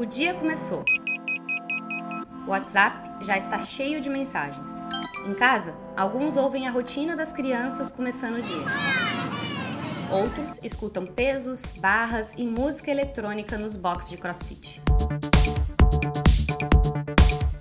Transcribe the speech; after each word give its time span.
O 0.00 0.06
dia 0.06 0.32
começou. 0.32 0.82
O 2.46 2.52
WhatsApp 2.52 3.22
já 3.22 3.36
está 3.36 3.60
cheio 3.60 4.00
de 4.00 4.08
mensagens. 4.08 4.80
Em 5.28 5.34
casa, 5.34 5.74
alguns 5.94 6.38
ouvem 6.38 6.66
a 6.66 6.70
rotina 6.70 7.14
das 7.14 7.32
crianças 7.32 7.92
começando 7.92 8.36
o 8.36 8.40
dia. 8.40 8.64
Outros 10.10 10.58
escutam 10.62 11.04
pesos, 11.04 11.72
barras 11.72 12.32
e 12.38 12.46
música 12.46 12.90
eletrônica 12.90 13.58
nos 13.58 13.76
boxes 13.76 14.08
de 14.08 14.16
crossfit. 14.16 14.80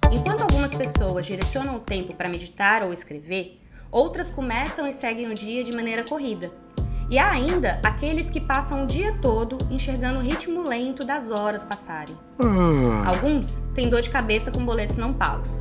Enquanto 0.09 0.43
algumas 0.43 0.73
pessoas 0.73 1.25
direcionam 1.25 1.75
o 1.75 1.81
tempo 1.81 2.15
para 2.15 2.29
meditar 2.29 2.83
ou 2.83 2.93
escrever, 2.93 3.59
outras 3.91 4.31
começam 4.31 4.87
e 4.87 4.93
seguem 4.93 5.29
o 5.29 5.33
dia 5.33 5.61
de 5.61 5.75
maneira 5.75 6.05
corrida. 6.05 6.49
E 7.09 7.17
há 7.17 7.31
ainda 7.31 7.79
aqueles 7.83 8.29
que 8.29 8.39
passam 8.39 8.83
o 8.83 8.85
dia 8.85 9.17
todo 9.19 9.57
enxergando 9.71 10.19
o 10.19 10.21
ritmo 10.21 10.61
lento 10.61 11.03
das 11.03 11.31
horas 11.31 11.63
passarem. 11.63 12.15
Alguns 13.03 13.63
têm 13.73 13.89
dor 13.89 14.01
de 14.01 14.11
cabeça 14.11 14.51
com 14.51 14.63
boletos 14.63 14.97
não 14.97 15.11
pagos. 15.11 15.59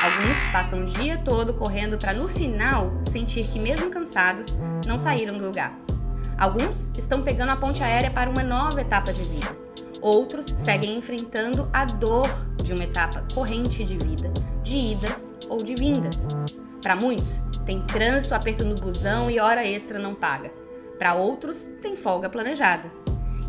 Alguns 0.00 0.40
passam 0.52 0.82
o 0.82 0.84
dia 0.84 1.18
todo 1.18 1.52
correndo 1.52 1.98
para 1.98 2.12
no 2.12 2.28
final 2.28 2.92
sentir 3.04 3.48
que, 3.48 3.58
mesmo 3.58 3.90
cansados, 3.90 4.56
não 4.86 4.96
saíram 4.96 5.36
do 5.36 5.46
lugar. 5.46 5.76
Alguns 6.38 6.92
estão 6.96 7.22
pegando 7.22 7.50
a 7.50 7.56
ponte 7.56 7.82
aérea 7.82 8.12
para 8.12 8.30
uma 8.30 8.44
nova 8.44 8.80
etapa 8.80 9.12
de 9.12 9.24
vida. 9.24 9.56
Outros 10.00 10.46
seguem 10.54 10.96
enfrentando 10.96 11.68
a 11.72 11.84
dor 11.84 12.30
de 12.62 12.72
uma 12.72 12.84
etapa 12.84 13.26
corrente 13.34 13.82
de 13.82 13.96
vida, 13.96 14.30
de 14.62 14.76
idas 14.76 15.34
ou 15.48 15.64
de 15.64 15.74
vindas. 15.74 16.28
Para 16.86 16.94
muitos, 16.94 17.42
tem 17.64 17.82
trânsito, 17.82 18.32
aperto 18.32 18.64
no 18.64 18.76
busão 18.76 19.28
e 19.28 19.40
hora 19.40 19.66
extra 19.66 19.98
não 19.98 20.14
paga. 20.14 20.52
Para 20.96 21.14
outros, 21.14 21.68
tem 21.82 21.96
folga 21.96 22.30
planejada. 22.30 22.88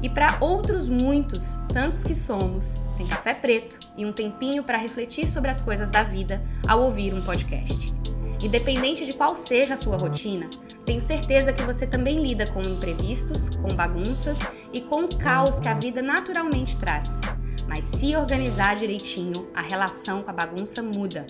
E 0.02 0.10
para 0.10 0.40
outros 0.42 0.90
muitos, 0.90 1.60
tantos 1.72 2.04
que 2.04 2.16
somos, 2.16 2.74
tem 2.98 3.06
café 3.06 3.36
preto 3.36 3.78
e 3.96 4.04
um 4.08 4.12
tempinho 4.12 4.64
para 4.64 4.80
refletir 4.80 5.30
sobre 5.30 5.52
as 5.52 5.62
coisas 5.62 5.92
da 5.92 6.02
vida 6.02 6.42
ao 6.68 6.82
ouvir 6.82 7.14
um 7.14 7.22
podcast. 7.22 7.94
Independente 8.42 9.06
de 9.06 9.14
qual 9.14 9.36
seja 9.36 9.76
a 9.76 9.78
sua 9.78 9.98
rotina, 9.98 10.50
tenho 10.84 11.00
certeza 11.00 11.54
que 11.54 11.62
você 11.62 11.86
também 11.86 12.16
lida 12.16 12.48
com 12.48 12.64
imprevistos, 12.64 13.50
com 13.50 13.68
bagunças 13.68 14.40
e 14.74 14.82
com 14.82 15.02
o 15.02 15.16
caos 15.16 15.60
que 15.60 15.70
a 15.70 15.76
vida 15.76 16.02
naturalmente 16.02 16.76
traz. 16.78 17.22
Mas 17.68 17.86
se 17.86 18.16
organizar 18.16 18.76
direitinho, 18.76 19.48
a 19.54 19.62
relação 19.62 20.24
com 20.24 20.32
a 20.32 20.34
bagunça 20.34 20.82
muda. 20.82 21.28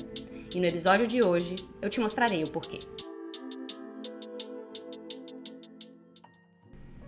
E 0.53 0.59
no 0.59 0.65
episódio 0.65 1.05
de 1.05 1.21
hoje 1.21 1.55
eu 1.81 1.89
te 1.89 1.99
mostrarei 1.99 2.43
o 2.43 2.49
porquê. 2.49 2.79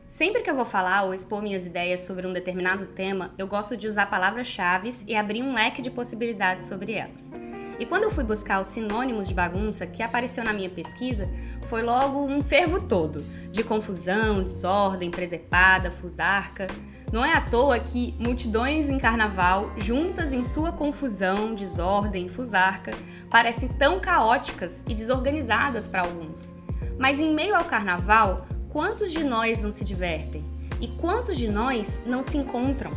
Sempre 0.07 0.41
que 0.41 0.49
eu 0.49 0.55
vou 0.55 0.65
falar 0.65 1.03
ou 1.03 1.13
expor 1.13 1.41
minhas 1.41 1.65
ideias 1.65 2.01
sobre 2.01 2.27
um 2.27 2.33
determinado 2.33 2.87
tema, 2.87 3.33
eu 3.37 3.47
gosto 3.47 3.77
de 3.77 3.87
usar 3.87 4.07
palavras-chave 4.07 4.89
e 5.07 5.15
abrir 5.15 5.41
um 5.41 5.53
leque 5.53 5.81
de 5.81 5.89
possibilidades 5.89 6.67
sobre 6.67 6.91
elas. 6.93 7.31
E 7.79 7.85
quando 7.85 8.03
eu 8.03 8.11
fui 8.11 8.25
buscar 8.25 8.59
os 8.59 8.67
sinônimos 8.67 9.29
de 9.29 9.33
bagunça 9.33 9.87
que 9.87 10.03
apareceu 10.03 10.43
na 10.43 10.51
minha 10.51 10.69
pesquisa, 10.69 11.31
foi 11.63 11.81
logo 11.81 12.25
um 12.25 12.41
fervo 12.41 12.85
todo, 12.85 13.23
de 13.49 13.63
confusão, 13.63 14.43
desordem, 14.43 15.09
presepada, 15.09 15.89
fusarca. 15.89 16.67
Não 17.11 17.25
é 17.25 17.33
à 17.33 17.41
toa 17.41 17.79
que 17.79 18.15
multidões 18.19 18.88
em 18.88 18.99
carnaval, 18.99 19.71
juntas 19.77 20.31
em 20.31 20.43
sua 20.43 20.71
confusão, 20.71 21.55
desordem, 21.55 22.29
fusarca, 22.29 22.91
parecem 23.31 23.67
tão 23.67 23.99
caóticas 23.99 24.83
e 24.88 24.93
desorganizadas 24.93 25.87
para 25.87 26.02
alguns. 26.02 26.53
Mas 26.99 27.19
em 27.19 27.33
meio 27.33 27.55
ao 27.55 27.65
carnaval, 27.65 28.45
quantos 28.69 29.11
de 29.11 29.23
nós 29.23 29.59
não 29.59 29.71
se 29.71 29.83
divertem? 29.83 30.45
E 30.80 30.87
quantos 30.87 31.35
de 31.35 31.47
nós 31.47 31.99
não 32.05 32.21
se 32.21 32.37
encontram? 32.37 32.91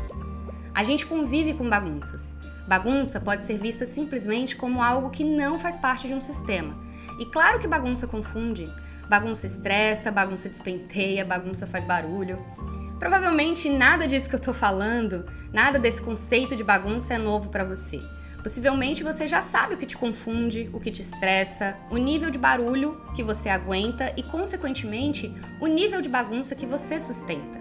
A 0.74 0.82
gente 0.82 1.06
convive 1.06 1.54
com 1.54 1.68
bagunças. 1.68 2.34
Bagunça 2.68 3.18
pode 3.18 3.44
ser 3.44 3.56
vista 3.56 3.86
simplesmente 3.86 4.56
como 4.56 4.82
algo 4.82 5.10
que 5.10 5.24
não 5.24 5.58
faz 5.58 5.76
parte 5.78 6.06
de 6.06 6.14
um 6.14 6.20
sistema. 6.20 6.76
E 7.18 7.26
claro 7.26 7.58
que 7.58 7.66
bagunça 7.66 8.06
confunde. 8.06 8.70
Bagunça 9.08 9.46
estressa, 9.46 10.10
bagunça 10.10 10.48
despenteia, 10.48 11.24
bagunça 11.24 11.66
faz 11.66 11.84
barulho. 11.84 12.38
Provavelmente 13.02 13.68
nada 13.68 14.06
disso 14.06 14.30
que 14.30 14.36
eu 14.36 14.40
tô 14.40 14.52
falando, 14.52 15.26
nada 15.52 15.76
desse 15.76 16.00
conceito 16.00 16.54
de 16.54 16.62
bagunça 16.62 17.14
é 17.14 17.18
novo 17.18 17.48
para 17.48 17.64
você. 17.64 18.00
Possivelmente 18.40 19.02
você 19.02 19.26
já 19.26 19.40
sabe 19.40 19.74
o 19.74 19.76
que 19.76 19.86
te 19.86 19.96
confunde, 19.96 20.70
o 20.72 20.78
que 20.78 20.88
te 20.88 21.02
estressa, 21.02 21.76
o 21.90 21.96
nível 21.96 22.30
de 22.30 22.38
barulho 22.38 23.04
que 23.16 23.24
você 23.24 23.48
aguenta 23.48 24.12
e, 24.16 24.22
consequentemente, 24.22 25.34
o 25.60 25.66
nível 25.66 26.00
de 26.00 26.08
bagunça 26.08 26.54
que 26.54 26.64
você 26.64 27.00
sustenta. 27.00 27.60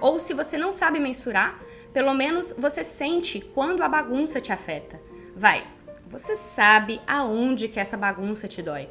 Ou 0.00 0.20
se 0.20 0.32
você 0.32 0.56
não 0.56 0.70
sabe 0.70 1.00
mensurar, 1.00 1.58
pelo 1.92 2.14
menos 2.14 2.54
você 2.56 2.84
sente 2.84 3.40
quando 3.40 3.82
a 3.82 3.88
bagunça 3.88 4.40
te 4.40 4.52
afeta. 4.52 5.00
Vai, 5.34 5.66
você 6.06 6.36
sabe 6.36 7.00
aonde 7.08 7.66
que 7.66 7.80
essa 7.80 7.96
bagunça 7.96 8.46
te 8.46 8.62
dói. 8.62 8.88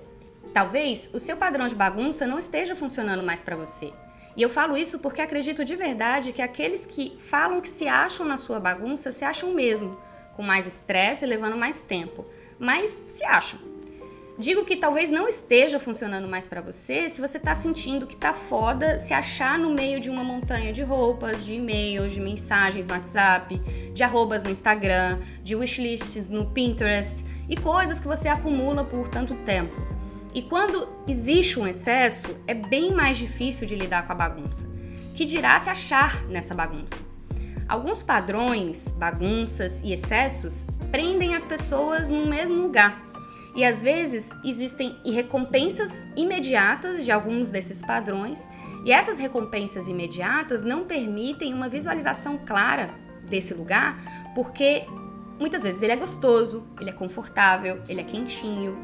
Talvez 0.53 1.09
o 1.13 1.19
seu 1.19 1.37
padrão 1.37 1.65
de 1.69 1.75
bagunça 1.75 2.27
não 2.27 2.37
esteja 2.37 2.75
funcionando 2.75 3.23
mais 3.23 3.41
para 3.41 3.55
você. 3.55 3.93
E 4.35 4.41
eu 4.41 4.49
falo 4.49 4.77
isso 4.77 4.99
porque 4.99 5.21
acredito 5.21 5.63
de 5.63 5.75
verdade 5.75 6.33
que 6.33 6.41
aqueles 6.41 6.85
que 6.85 7.15
falam 7.19 7.61
que 7.61 7.69
se 7.69 7.87
acham 7.87 8.25
na 8.25 8.37
sua 8.37 8.59
bagunça 8.59 9.11
se 9.11 9.23
acham 9.23 9.53
mesmo 9.53 9.97
com 10.35 10.43
mais 10.43 10.67
estresse 10.67 11.23
e 11.23 11.27
levando 11.27 11.55
mais 11.55 11.81
tempo, 11.81 12.25
mas 12.59 13.03
se 13.07 13.23
acham. 13.23 13.59
Digo 14.37 14.65
que 14.65 14.75
talvez 14.75 15.09
não 15.09 15.29
esteja 15.29 15.79
funcionando 15.79 16.27
mais 16.27 16.45
para 16.45 16.59
você 16.59 17.07
se 17.07 17.21
você 17.21 17.37
está 17.37 17.55
sentindo 17.55 18.05
que 18.05 18.17
tá 18.17 18.33
foda 18.33 18.99
se 18.99 19.13
achar 19.13 19.57
no 19.57 19.73
meio 19.73 19.97
de 19.97 20.09
uma 20.09 20.25
montanha 20.25 20.73
de 20.73 20.83
roupas, 20.83 21.45
de 21.45 21.55
e-mails, 21.55 22.11
de 22.11 22.19
mensagens 22.19 22.85
no 22.85 22.93
WhatsApp, 22.93 23.57
de 23.93 24.03
arrobas 24.03 24.43
no 24.43 24.49
Instagram, 24.49 25.21
de 25.41 25.55
wishlists 25.55 26.27
no 26.27 26.47
Pinterest 26.47 27.23
e 27.47 27.55
coisas 27.55 27.97
que 27.97 28.07
você 28.07 28.27
acumula 28.27 28.83
por 28.83 29.07
tanto 29.07 29.35
tempo. 29.45 29.73
E 30.35 30.41
quando 30.41 30.89
existe 31.07 31.57
um 31.57 31.65
excesso, 31.65 32.35
é 32.45 32.53
bem 32.53 32.93
mais 32.93 33.17
difícil 33.17 33.65
de 33.65 33.73
lidar 33.73 34.05
com 34.05 34.11
a 34.11 34.15
bagunça. 34.15 34.67
Que 35.15 35.23
dirá 35.23 35.57
se 35.57 35.69
achar 35.69 36.25
nessa 36.25 36.53
bagunça? 36.53 37.01
Alguns 37.69 38.03
padrões, 38.03 38.91
bagunças 38.91 39.81
e 39.81 39.93
excessos 39.93 40.67
prendem 40.91 41.35
as 41.35 41.45
pessoas 41.45 42.09
no 42.09 42.25
mesmo 42.25 42.61
lugar. 42.61 43.01
E 43.55 43.63
às 43.63 43.81
vezes 43.81 44.31
existem 44.43 44.99
recompensas 45.05 46.05
imediatas 46.17 47.05
de 47.05 47.13
alguns 47.13 47.49
desses 47.49 47.81
padrões, 47.81 48.49
e 48.83 48.91
essas 48.91 49.17
recompensas 49.17 49.87
imediatas 49.87 50.63
não 50.63 50.83
permitem 50.83 51.53
uma 51.53 51.69
visualização 51.69 52.37
clara 52.45 52.93
desse 53.23 53.53
lugar, 53.53 54.33
porque 54.35 54.85
muitas 55.39 55.63
vezes 55.63 55.81
ele 55.81 55.93
é 55.93 55.95
gostoso, 55.95 56.67
ele 56.79 56.89
é 56.89 56.93
confortável, 56.93 57.81
ele 57.87 58.01
é 58.01 58.03
quentinho. 58.03 58.77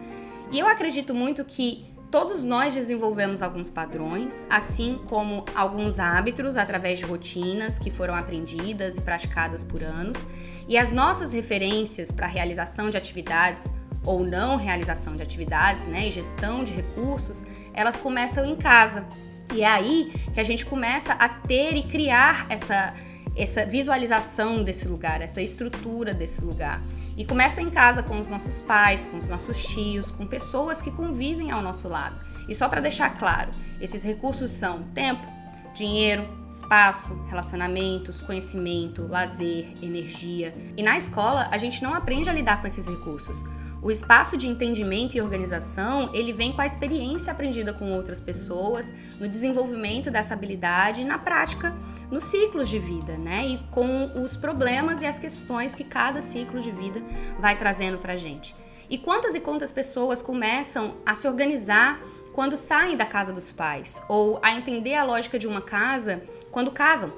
E 0.51 0.59
eu 0.59 0.67
acredito 0.67 1.13
muito 1.13 1.43
que 1.45 1.91
Todos 2.11 2.43
nós 2.43 2.73
desenvolvemos 2.73 3.41
alguns 3.41 3.69
padrões, 3.69 4.45
assim 4.49 4.99
como 5.07 5.45
alguns 5.55 5.97
hábitos 5.97 6.57
através 6.57 6.99
de 6.99 7.05
rotinas 7.05 7.79
que 7.79 7.89
foram 7.89 8.13
aprendidas 8.13 8.97
e 8.97 9.01
praticadas 9.01 9.63
por 9.63 9.81
anos, 9.81 10.27
e 10.67 10.77
as 10.77 10.91
nossas 10.91 11.31
referências 11.31 12.11
para 12.11 12.25
a 12.25 12.29
realização 12.29 12.89
de 12.89 12.97
atividades 12.97 13.73
ou 14.03 14.25
não 14.25 14.57
realização 14.57 15.15
de 15.15 15.23
atividades, 15.23 15.85
né, 15.85 16.09
e 16.09 16.11
gestão 16.11 16.65
de 16.65 16.73
recursos, 16.73 17.45
elas 17.73 17.95
começam 17.95 18.45
em 18.45 18.57
casa. 18.57 19.05
E 19.53 19.61
é 19.61 19.67
aí 19.67 20.11
que 20.33 20.39
a 20.41 20.43
gente 20.43 20.65
começa 20.65 21.13
a 21.13 21.29
ter 21.29 21.77
e 21.77 21.83
criar 21.83 22.45
essa 22.49 22.93
essa 23.35 23.65
visualização 23.65 24.63
desse 24.63 24.87
lugar, 24.87 25.21
essa 25.21 25.41
estrutura 25.41 26.13
desse 26.13 26.43
lugar. 26.43 26.81
E 27.15 27.25
começa 27.25 27.61
em 27.61 27.69
casa 27.69 28.03
com 28.03 28.19
os 28.19 28.27
nossos 28.27 28.61
pais, 28.61 29.05
com 29.05 29.17
os 29.17 29.29
nossos 29.29 29.63
tios, 29.63 30.11
com 30.11 30.27
pessoas 30.27 30.81
que 30.81 30.91
convivem 30.91 31.51
ao 31.51 31.61
nosso 31.61 31.87
lado. 31.87 32.19
E 32.47 32.55
só 32.55 32.67
para 32.67 32.81
deixar 32.81 33.17
claro, 33.17 33.51
esses 33.79 34.03
recursos 34.03 34.51
são 34.51 34.83
tempo, 34.93 35.25
dinheiro, 35.73 36.27
espaço, 36.49 37.15
relacionamentos, 37.29 38.21
conhecimento, 38.21 39.07
lazer, 39.07 39.73
energia. 39.81 40.51
E 40.75 40.83
na 40.83 40.97
escola, 40.97 41.47
a 41.51 41.57
gente 41.57 41.81
não 41.81 41.93
aprende 41.93 42.29
a 42.29 42.33
lidar 42.33 42.59
com 42.59 42.67
esses 42.67 42.87
recursos. 42.87 43.43
O 43.83 43.89
espaço 43.89 44.37
de 44.37 44.47
entendimento 44.47 45.17
e 45.17 45.21
organização, 45.21 46.11
ele 46.13 46.31
vem 46.31 46.51
com 46.51 46.61
a 46.61 46.65
experiência 46.67 47.31
aprendida 47.31 47.73
com 47.73 47.91
outras 47.91 48.21
pessoas, 48.21 48.93
no 49.19 49.27
desenvolvimento 49.27 50.11
dessa 50.11 50.35
habilidade 50.35 51.01
e 51.01 51.05
na 51.05 51.17
prática, 51.17 51.75
nos 52.11 52.23
ciclos 52.23 52.69
de 52.69 52.77
vida, 52.77 53.17
né? 53.17 53.47
E 53.47 53.57
com 53.71 54.11
os 54.21 54.37
problemas 54.37 55.01
e 55.01 55.07
as 55.07 55.17
questões 55.17 55.73
que 55.73 55.83
cada 55.83 56.21
ciclo 56.21 56.61
de 56.61 56.69
vida 56.69 57.01
vai 57.39 57.57
trazendo 57.57 57.97
pra 57.97 58.15
gente. 58.15 58.55
E 58.87 58.99
quantas 58.99 59.33
e 59.33 59.39
quantas 59.39 59.71
pessoas 59.71 60.21
começam 60.21 60.97
a 61.03 61.15
se 61.15 61.27
organizar 61.27 61.99
quando 62.33 62.55
saem 62.55 62.95
da 62.95 63.05
casa 63.05 63.33
dos 63.33 63.51
pais, 63.51 64.03
ou 64.07 64.39
a 64.43 64.51
entender 64.51 64.93
a 64.93 65.03
lógica 65.03 65.39
de 65.39 65.47
uma 65.47 65.61
casa 65.61 66.23
quando 66.51 66.71
casam. 66.71 67.11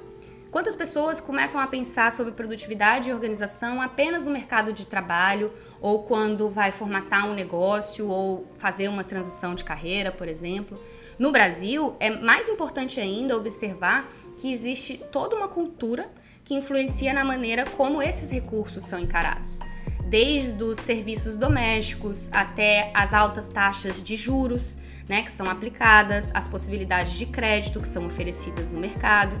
Quantas 0.54 0.76
pessoas 0.76 1.20
começam 1.20 1.60
a 1.60 1.66
pensar 1.66 2.12
sobre 2.12 2.32
produtividade 2.32 3.10
e 3.10 3.12
organização 3.12 3.82
apenas 3.82 4.24
no 4.24 4.30
mercado 4.30 4.72
de 4.72 4.86
trabalho 4.86 5.52
ou 5.80 6.04
quando 6.04 6.48
vai 6.48 6.70
formatar 6.70 7.28
um 7.28 7.34
negócio 7.34 8.06
ou 8.08 8.46
fazer 8.56 8.86
uma 8.86 9.02
transição 9.02 9.56
de 9.56 9.64
carreira, 9.64 10.12
por 10.12 10.28
exemplo? 10.28 10.80
No 11.18 11.32
Brasil, 11.32 11.96
é 11.98 12.08
mais 12.08 12.48
importante 12.48 13.00
ainda 13.00 13.36
observar 13.36 14.08
que 14.36 14.52
existe 14.52 15.04
toda 15.10 15.34
uma 15.34 15.48
cultura 15.48 16.08
que 16.44 16.54
influencia 16.54 17.12
na 17.12 17.24
maneira 17.24 17.64
como 17.76 18.00
esses 18.00 18.30
recursos 18.30 18.84
são 18.84 19.00
encarados. 19.00 19.58
Desde 20.06 20.62
os 20.62 20.78
serviços 20.78 21.36
domésticos 21.36 22.30
até 22.30 22.92
as 22.94 23.12
altas 23.12 23.48
taxas 23.48 24.00
de 24.00 24.14
juros 24.14 24.78
né, 25.08 25.22
que 25.22 25.32
são 25.32 25.50
aplicadas, 25.50 26.30
as 26.32 26.46
possibilidades 26.46 27.14
de 27.14 27.26
crédito 27.26 27.80
que 27.80 27.88
são 27.88 28.06
oferecidas 28.06 28.70
no 28.70 28.78
mercado. 28.78 29.34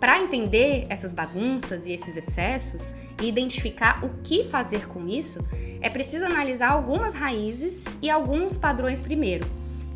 Para 0.00 0.20
entender 0.20 0.84
essas 0.88 1.12
bagunças 1.12 1.84
e 1.84 1.92
esses 1.92 2.16
excessos 2.16 2.94
e 3.20 3.26
identificar 3.26 4.04
o 4.04 4.10
que 4.22 4.44
fazer 4.44 4.86
com 4.86 5.08
isso, 5.08 5.44
é 5.80 5.88
preciso 5.88 6.24
analisar 6.24 6.70
algumas 6.70 7.14
raízes 7.14 7.86
e 8.00 8.08
alguns 8.08 8.56
padrões 8.56 9.00
primeiro. 9.00 9.46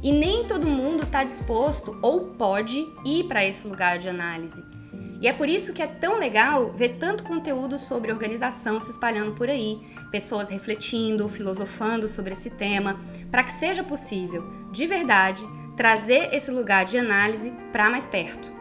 E 0.03 0.11
nem 0.11 0.45
todo 0.45 0.67
mundo 0.67 1.05
está 1.05 1.23
disposto 1.23 1.97
ou 2.03 2.31
pode 2.31 2.85
ir 3.05 3.25
para 3.29 3.45
esse 3.45 3.67
lugar 3.69 3.99
de 3.99 4.09
análise. 4.09 4.65
E 5.21 5.29
é 5.29 5.33
por 5.33 5.49
isso 5.49 5.73
que 5.73 5.81
é 5.81 5.87
tão 5.87 6.19
legal 6.19 6.73
ver 6.73 6.97
tanto 6.99 7.23
conteúdo 7.23 7.79
sobre 7.79 8.11
organização 8.11 8.81
se 8.81 8.91
espalhando 8.91 9.33
por 9.33 9.49
aí, 9.49 9.81
pessoas 10.11 10.51
refletindo, 10.51 11.29
filosofando 11.29 12.09
sobre 12.09 12.33
esse 12.33 12.51
tema, 12.51 13.01
para 13.31 13.45
que 13.45 13.53
seja 13.53 13.85
possível, 13.85 14.45
de 14.73 14.85
verdade, 14.85 15.47
trazer 15.77 16.35
esse 16.35 16.51
lugar 16.51 16.85
de 16.85 16.99
análise 16.99 17.53
para 17.71 17.89
mais 17.89 18.05
perto. 18.05 18.53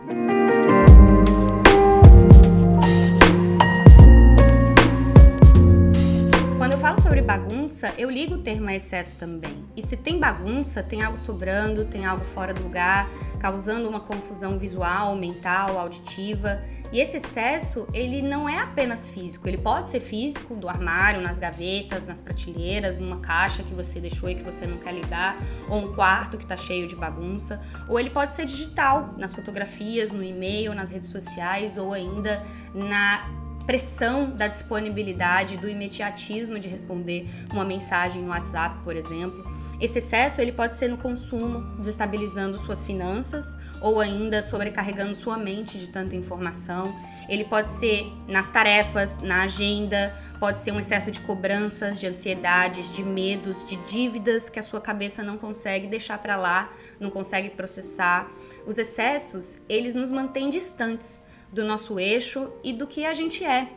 Bagunça, 7.31 7.93
eu 7.97 8.09
ligo 8.09 8.35
o 8.35 8.37
termo 8.39 8.67
a 8.67 8.75
excesso 8.75 9.15
também. 9.15 9.63
E 9.73 9.81
se 9.81 9.95
tem 9.95 10.19
bagunça, 10.19 10.83
tem 10.83 11.01
algo 11.01 11.17
sobrando, 11.17 11.85
tem 11.85 12.05
algo 12.05 12.25
fora 12.25 12.53
do 12.53 12.61
lugar, 12.61 13.07
causando 13.39 13.87
uma 13.87 14.01
confusão 14.01 14.57
visual, 14.57 15.15
mental, 15.15 15.79
auditiva. 15.79 16.61
E 16.91 16.99
esse 16.99 17.15
excesso, 17.15 17.87
ele 17.93 18.21
não 18.21 18.49
é 18.49 18.59
apenas 18.59 19.07
físico, 19.07 19.47
ele 19.47 19.57
pode 19.57 19.87
ser 19.87 20.01
físico, 20.01 20.55
do 20.55 20.67
armário, 20.67 21.21
nas 21.21 21.37
gavetas, 21.37 22.05
nas 22.05 22.19
prateleiras, 22.19 22.97
numa 22.97 23.21
caixa 23.21 23.63
que 23.63 23.73
você 23.73 24.01
deixou 24.01 24.29
e 24.29 24.35
que 24.35 24.43
você 24.43 24.67
não 24.67 24.77
quer 24.77 24.93
lidar, 24.93 25.37
ou 25.69 25.79
um 25.79 25.95
quarto 25.95 26.37
que 26.37 26.43
está 26.43 26.57
cheio 26.57 26.85
de 26.85 26.97
bagunça, 26.97 27.61
ou 27.87 27.97
ele 27.97 28.09
pode 28.09 28.33
ser 28.33 28.43
digital, 28.43 29.15
nas 29.17 29.33
fotografias, 29.33 30.11
no 30.11 30.21
e-mail, 30.21 30.75
nas 30.75 30.89
redes 30.89 31.07
sociais, 31.07 31.77
ou 31.77 31.93
ainda 31.93 32.43
na 32.73 33.40
pressão 33.71 34.31
da 34.31 34.50
disponibilidade, 34.50 35.56
do 35.56 35.69
imediatismo 35.69 36.59
de 36.59 36.68
responder 36.68 37.25
uma 37.53 37.63
mensagem 37.63 38.21
no 38.21 38.31
WhatsApp, 38.31 38.77
por 38.83 38.97
exemplo. 38.97 39.50
Esse 39.79 40.00
excesso 40.00 40.41
ele 40.41 40.51
pode 40.51 40.75
ser 40.75 40.89
no 40.89 40.97
consumo, 40.97 41.62
desestabilizando 41.77 42.57
suas 42.57 42.85
finanças 42.85 43.57
ou 43.79 44.01
ainda 44.01 44.41
sobrecarregando 44.41 45.15
sua 45.15 45.38
mente 45.38 45.79
de 45.79 45.88
tanta 45.88 46.18
informação. 46.18 46.94
Ele 47.29 47.45
pode 47.45 47.69
ser 47.69 48.12
nas 48.27 48.50
tarefas, 48.50 49.19
na 49.19 49.44
agenda, 49.44 50.13
pode 50.38 50.59
ser 50.59 50.74
um 50.74 50.79
excesso 50.79 51.09
de 51.09 51.21
cobranças, 51.21 51.97
de 51.97 52.07
ansiedades, 52.07 52.94
de 52.94 53.06
medos, 53.06 53.63
de 53.63 53.77
dívidas 53.85 54.50
que 54.50 54.59
a 54.59 54.63
sua 54.63 54.81
cabeça 54.81 55.24
não 55.24 55.38
consegue 55.38 55.88
deixar 55.88 56.17
para 56.17 56.35
lá, 56.35 56.69
não 57.00 57.09
consegue 57.09 57.51
processar. 57.51 58.29
Os 58.67 58.77
excessos, 58.77 59.62
eles 59.69 59.95
nos 59.95 60.12
mantêm 60.12 60.50
distantes 60.50 61.21
do 61.51 61.65
nosso 61.65 62.00
eixo 62.00 62.51
e 62.63 62.71
do 62.74 62.88
que 62.88 63.06
a 63.06 63.13
gente 63.13 63.44
é. 63.44 63.69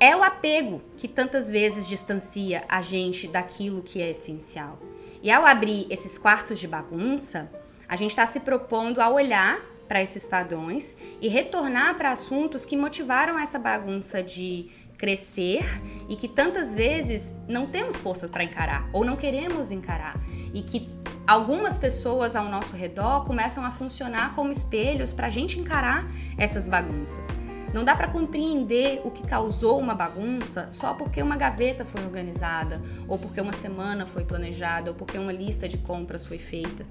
É 0.00 0.16
o 0.16 0.22
apego 0.22 0.80
que 0.96 1.08
tantas 1.08 1.50
vezes 1.50 1.88
distancia 1.88 2.64
a 2.68 2.80
gente 2.80 3.26
daquilo 3.26 3.82
que 3.82 4.00
é 4.00 4.10
essencial. 4.10 4.78
E 5.20 5.30
ao 5.30 5.44
abrir 5.44 5.86
esses 5.90 6.16
quartos 6.16 6.60
de 6.60 6.68
bagunça, 6.68 7.50
a 7.88 7.96
gente 7.96 8.10
está 8.10 8.24
se 8.24 8.40
propondo 8.40 9.00
a 9.00 9.08
olhar 9.08 9.60
para 9.88 10.02
esses 10.02 10.26
padrões 10.26 10.96
e 11.20 11.28
retornar 11.28 11.96
para 11.96 12.12
assuntos 12.12 12.64
que 12.64 12.76
motivaram 12.76 13.38
essa 13.38 13.58
bagunça 13.58 14.22
de 14.22 14.70
crescer 14.98 15.64
e 16.08 16.16
que 16.16 16.28
tantas 16.28 16.74
vezes 16.74 17.34
não 17.48 17.66
temos 17.66 17.96
força 17.96 18.28
para 18.28 18.44
encarar 18.44 18.88
ou 18.92 19.04
não 19.04 19.16
queremos 19.16 19.70
encarar 19.70 20.16
e 20.52 20.62
que 20.62 20.88
algumas 21.28 21.76
pessoas 21.76 22.34
ao 22.34 22.48
nosso 22.48 22.74
redor 22.74 23.22
começam 23.24 23.62
a 23.62 23.70
funcionar 23.70 24.34
como 24.34 24.50
espelhos 24.50 25.12
para 25.12 25.26
a 25.26 25.30
gente 25.30 25.60
encarar 25.60 26.06
essas 26.38 26.66
bagunças. 26.66 27.26
Não 27.72 27.84
dá 27.84 27.94
para 27.94 28.08
compreender 28.08 29.00
o 29.04 29.10
que 29.10 29.26
causou 29.26 29.78
uma 29.78 29.94
bagunça 29.94 30.68
só 30.70 30.94
porque 30.94 31.22
uma 31.22 31.36
gaveta 31.36 31.84
foi 31.84 32.02
organizada, 32.02 32.80
ou 33.06 33.18
porque 33.18 33.40
uma 33.40 33.52
semana 33.52 34.06
foi 34.06 34.24
planejada, 34.24 34.90
ou 34.90 34.96
porque 34.96 35.18
uma 35.18 35.32
lista 35.32 35.68
de 35.68 35.78
compras 35.78 36.24
foi 36.24 36.38
feita. 36.38 36.84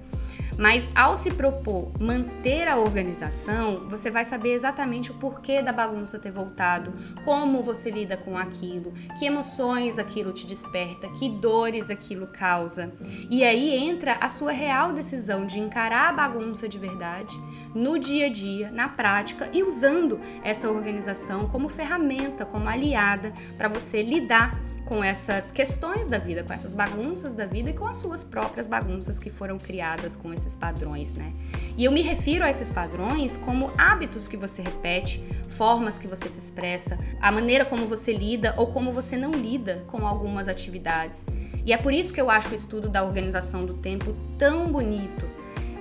Mas 0.58 0.90
ao 0.92 1.14
se 1.14 1.30
propor 1.30 1.92
manter 2.00 2.66
a 2.66 2.76
organização, 2.76 3.88
você 3.88 4.10
vai 4.10 4.24
saber 4.24 4.54
exatamente 4.54 5.12
o 5.12 5.14
porquê 5.14 5.62
da 5.62 5.72
bagunça 5.72 6.18
ter 6.18 6.32
voltado, 6.32 6.92
como 7.24 7.62
você 7.62 7.90
lida 7.90 8.16
com 8.16 8.36
aquilo, 8.36 8.92
que 9.18 9.24
emoções 9.24 10.00
aquilo 10.00 10.32
te 10.32 10.46
desperta, 10.48 11.08
que 11.10 11.28
dores 11.28 11.90
aquilo 11.90 12.26
causa. 12.26 12.92
E 13.30 13.44
aí 13.44 13.72
entra 13.72 14.14
a 14.20 14.28
sua 14.28 14.50
real 14.50 14.92
decisão 14.92 15.46
de 15.46 15.60
encarar 15.60 16.08
a 16.08 16.12
bagunça 16.12 16.68
de 16.68 16.76
verdade 16.76 17.40
no 17.72 17.96
dia 17.96 18.26
a 18.26 18.28
dia, 18.28 18.70
na 18.72 18.88
prática 18.88 19.48
e 19.52 19.62
usando 19.62 20.18
essa 20.42 20.67
organização 20.70 21.48
como 21.48 21.68
ferramenta, 21.68 22.44
como 22.44 22.68
aliada 22.68 23.32
para 23.56 23.68
você 23.68 24.02
lidar 24.02 24.58
com 24.88 25.04
essas 25.04 25.52
questões 25.52 26.08
da 26.08 26.16
vida, 26.16 26.42
com 26.42 26.50
essas 26.50 26.72
bagunças 26.72 27.34
da 27.34 27.44
vida 27.44 27.68
e 27.68 27.74
com 27.74 27.86
as 27.86 27.98
suas 27.98 28.24
próprias 28.24 28.66
bagunças 28.66 29.18
que 29.18 29.28
foram 29.28 29.58
criadas 29.58 30.16
com 30.16 30.32
esses 30.32 30.56
padrões, 30.56 31.12
né? 31.12 31.34
E 31.76 31.84
eu 31.84 31.92
me 31.92 32.00
refiro 32.00 32.42
a 32.42 32.48
esses 32.48 32.70
padrões 32.70 33.36
como 33.36 33.70
hábitos 33.76 34.26
que 34.26 34.36
você 34.36 34.62
repete, 34.62 35.22
formas 35.50 35.98
que 35.98 36.08
você 36.08 36.26
se 36.26 36.38
expressa, 36.38 36.96
a 37.20 37.30
maneira 37.30 37.66
como 37.66 37.86
você 37.86 38.14
lida 38.14 38.54
ou 38.56 38.68
como 38.68 38.90
você 38.90 39.14
não 39.14 39.32
lida 39.32 39.84
com 39.86 40.06
algumas 40.06 40.48
atividades. 40.48 41.26
E 41.66 41.72
é 41.72 41.76
por 41.76 41.92
isso 41.92 42.14
que 42.14 42.20
eu 42.20 42.30
acho 42.30 42.52
o 42.52 42.54
estudo 42.54 42.88
da 42.88 43.04
organização 43.04 43.60
do 43.60 43.74
tempo 43.74 44.16
tão 44.38 44.72
bonito, 44.72 45.28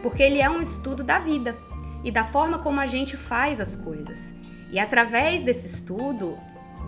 porque 0.04 0.22
ele 0.22 0.42
é 0.42 0.50
um 0.50 0.62
estudo 0.62 1.02
da 1.02 1.18
vida 1.18 1.56
e 2.04 2.12
da 2.12 2.26
forma 2.26 2.60
como 2.60 2.82
a 2.82 2.86
gente 2.86 3.16
faz 3.16 3.62
as 3.62 3.74
coisas. 3.74 4.34
E 4.72 4.80
através 4.80 5.44
desse 5.44 5.66
estudo, 5.66 6.38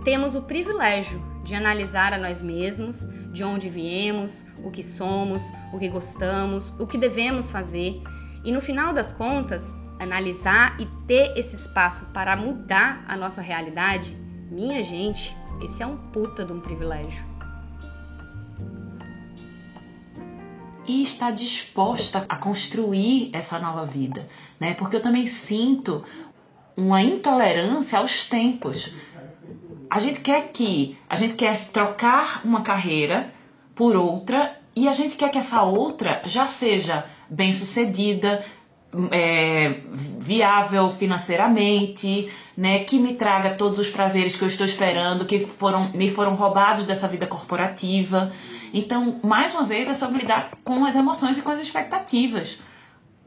temos 0.04 0.36
o 0.36 0.42
privilégio 0.44 1.22
de 1.44 1.56
analisar 1.56 2.14
a 2.14 2.18
nós 2.18 2.42
mesmos, 2.42 3.08
de 3.32 3.44
onde 3.44 3.70
viemos, 3.70 4.46
o 4.64 4.72
que 4.72 4.84
somos, 4.84 5.44
o 5.74 5.80
que 5.80 5.88
gostamos, 5.88 6.74
o 6.80 6.86
que 6.86 6.98
devemos 6.98 7.52
fazer 7.52 8.02
e 8.44 8.52
no 8.52 8.62
final 8.62 8.94
das 8.94 9.12
contas, 9.12 9.76
analisar 10.00 10.80
e 10.80 10.86
ter 11.06 11.38
esse 11.38 11.56
espaço 11.56 12.06
para 12.14 12.36
mudar 12.36 13.04
a 13.08 13.18
nossa 13.18 13.42
realidade, 13.42 14.16
minha 14.50 14.82
gente, 14.82 15.36
esse 15.62 15.84
é 15.84 15.86
um 15.86 15.98
puta 15.98 16.46
de 16.46 16.54
um 16.54 16.62
privilégio. 16.62 17.28
E 20.88 21.02
está 21.02 21.30
disposta 21.30 22.26
a 22.28 22.36
construir 22.36 23.30
essa 23.34 23.60
nova 23.60 23.86
vida, 23.86 24.28
né? 24.60 24.74
Porque 24.74 24.96
eu 24.96 25.02
também 25.02 25.28
sinto 25.28 26.04
uma 26.80 27.02
intolerância 27.02 28.00
aos 28.00 28.28
tempos 28.28 28.92
a 29.90 30.00
gente 30.00 30.22
quer 30.22 30.50
que 30.50 30.98
a 31.10 31.16
gente 31.16 31.34
quer 31.34 31.58
trocar 31.70 32.42
uma 32.46 32.62
carreira 32.62 33.34
por 33.74 33.96
outra 33.96 34.56
e 34.76 34.88
a 34.88 34.94
gente 34.94 35.16
quer 35.16 35.30
que 35.30 35.38
essa 35.38 35.64
outra 35.64 36.22
já 36.26 36.46
seja 36.46 37.06
bem 37.28 37.52
sucedida, 37.52 38.46
é, 39.12 39.82
viável 39.92 40.90
financeiramente, 40.92 42.32
né, 42.56 42.84
que 42.84 43.00
me 43.00 43.16
traga 43.16 43.52
todos 43.52 43.80
os 43.80 43.90
prazeres 43.90 44.36
que 44.36 44.44
eu 44.44 44.48
estou 44.48 44.66
esperando, 44.66 45.26
que 45.26 45.40
foram 45.40 45.92
me 45.92 46.12
foram 46.12 46.36
roubados 46.36 46.86
dessa 46.86 47.08
vida 47.08 47.26
corporativa. 47.26 48.32
Então, 48.72 49.20
mais 49.24 49.54
uma 49.56 49.64
vez, 49.64 49.90
é 49.90 49.94
sobre 49.96 50.20
lidar 50.20 50.52
com 50.64 50.86
as 50.86 50.96
emoções 50.96 51.38
e 51.38 51.42
com 51.42 51.50
as 51.50 51.60
expectativas. 51.60 52.60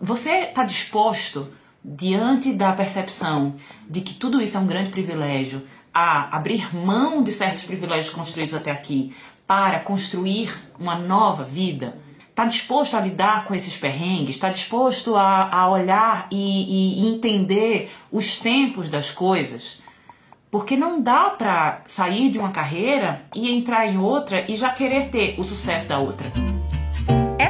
Você 0.00 0.30
está 0.30 0.62
disposto, 0.62 1.48
diante 1.84 2.52
da 2.52 2.72
percepção 2.72 3.54
de 3.88 4.00
que 4.00 4.14
tudo 4.14 4.40
isso 4.40 4.56
é 4.56 4.60
um 4.60 4.66
grande 4.66 4.90
privilégio, 4.90 5.62
a 5.92 6.34
abrir 6.36 6.74
mão 6.74 7.22
de 7.22 7.32
certos 7.32 7.64
privilégios 7.64 8.14
construídos 8.14 8.54
até 8.54 8.70
aqui 8.70 9.14
para 9.46 9.80
construir 9.80 10.54
uma 10.78 10.96
nova 10.96 11.44
vida? 11.44 11.98
Está 12.30 12.46
disposto 12.46 12.96
a 12.96 13.00
lidar 13.00 13.44
com 13.44 13.54
esses 13.54 13.76
perrengues? 13.76 14.36
Está 14.36 14.48
disposto 14.48 15.16
a, 15.16 15.54
a 15.54 15.70
olhar 15.70 16.28
e, 16.30 17.04
e 17.04 17.08
entender 17.08 17.92
os 18.10 18.38
tempos 18.38 18.88
das 18.88 19.10
coisas? 19.10 19.82
Porque 20.50 20.76
não 20.76 21.02
dá 21.02 21.30
para 21.30 21.82
sair 21.84 22.30
de 22.30 22.38
uma 22.38 22.50
carreira 22.50 23.22
e 23.34 23.50
entrar 23.50 23.86
em 23.86 23.98
outra 23.98 24.50
e 24.50 24.56
já 24.56 24.70
querer 24.70 25.10
ter 25.10 25.38
o 25.38 25.44
sucesso 25.44 25.88
da 25.88 25.98
outra. 25.98 26.32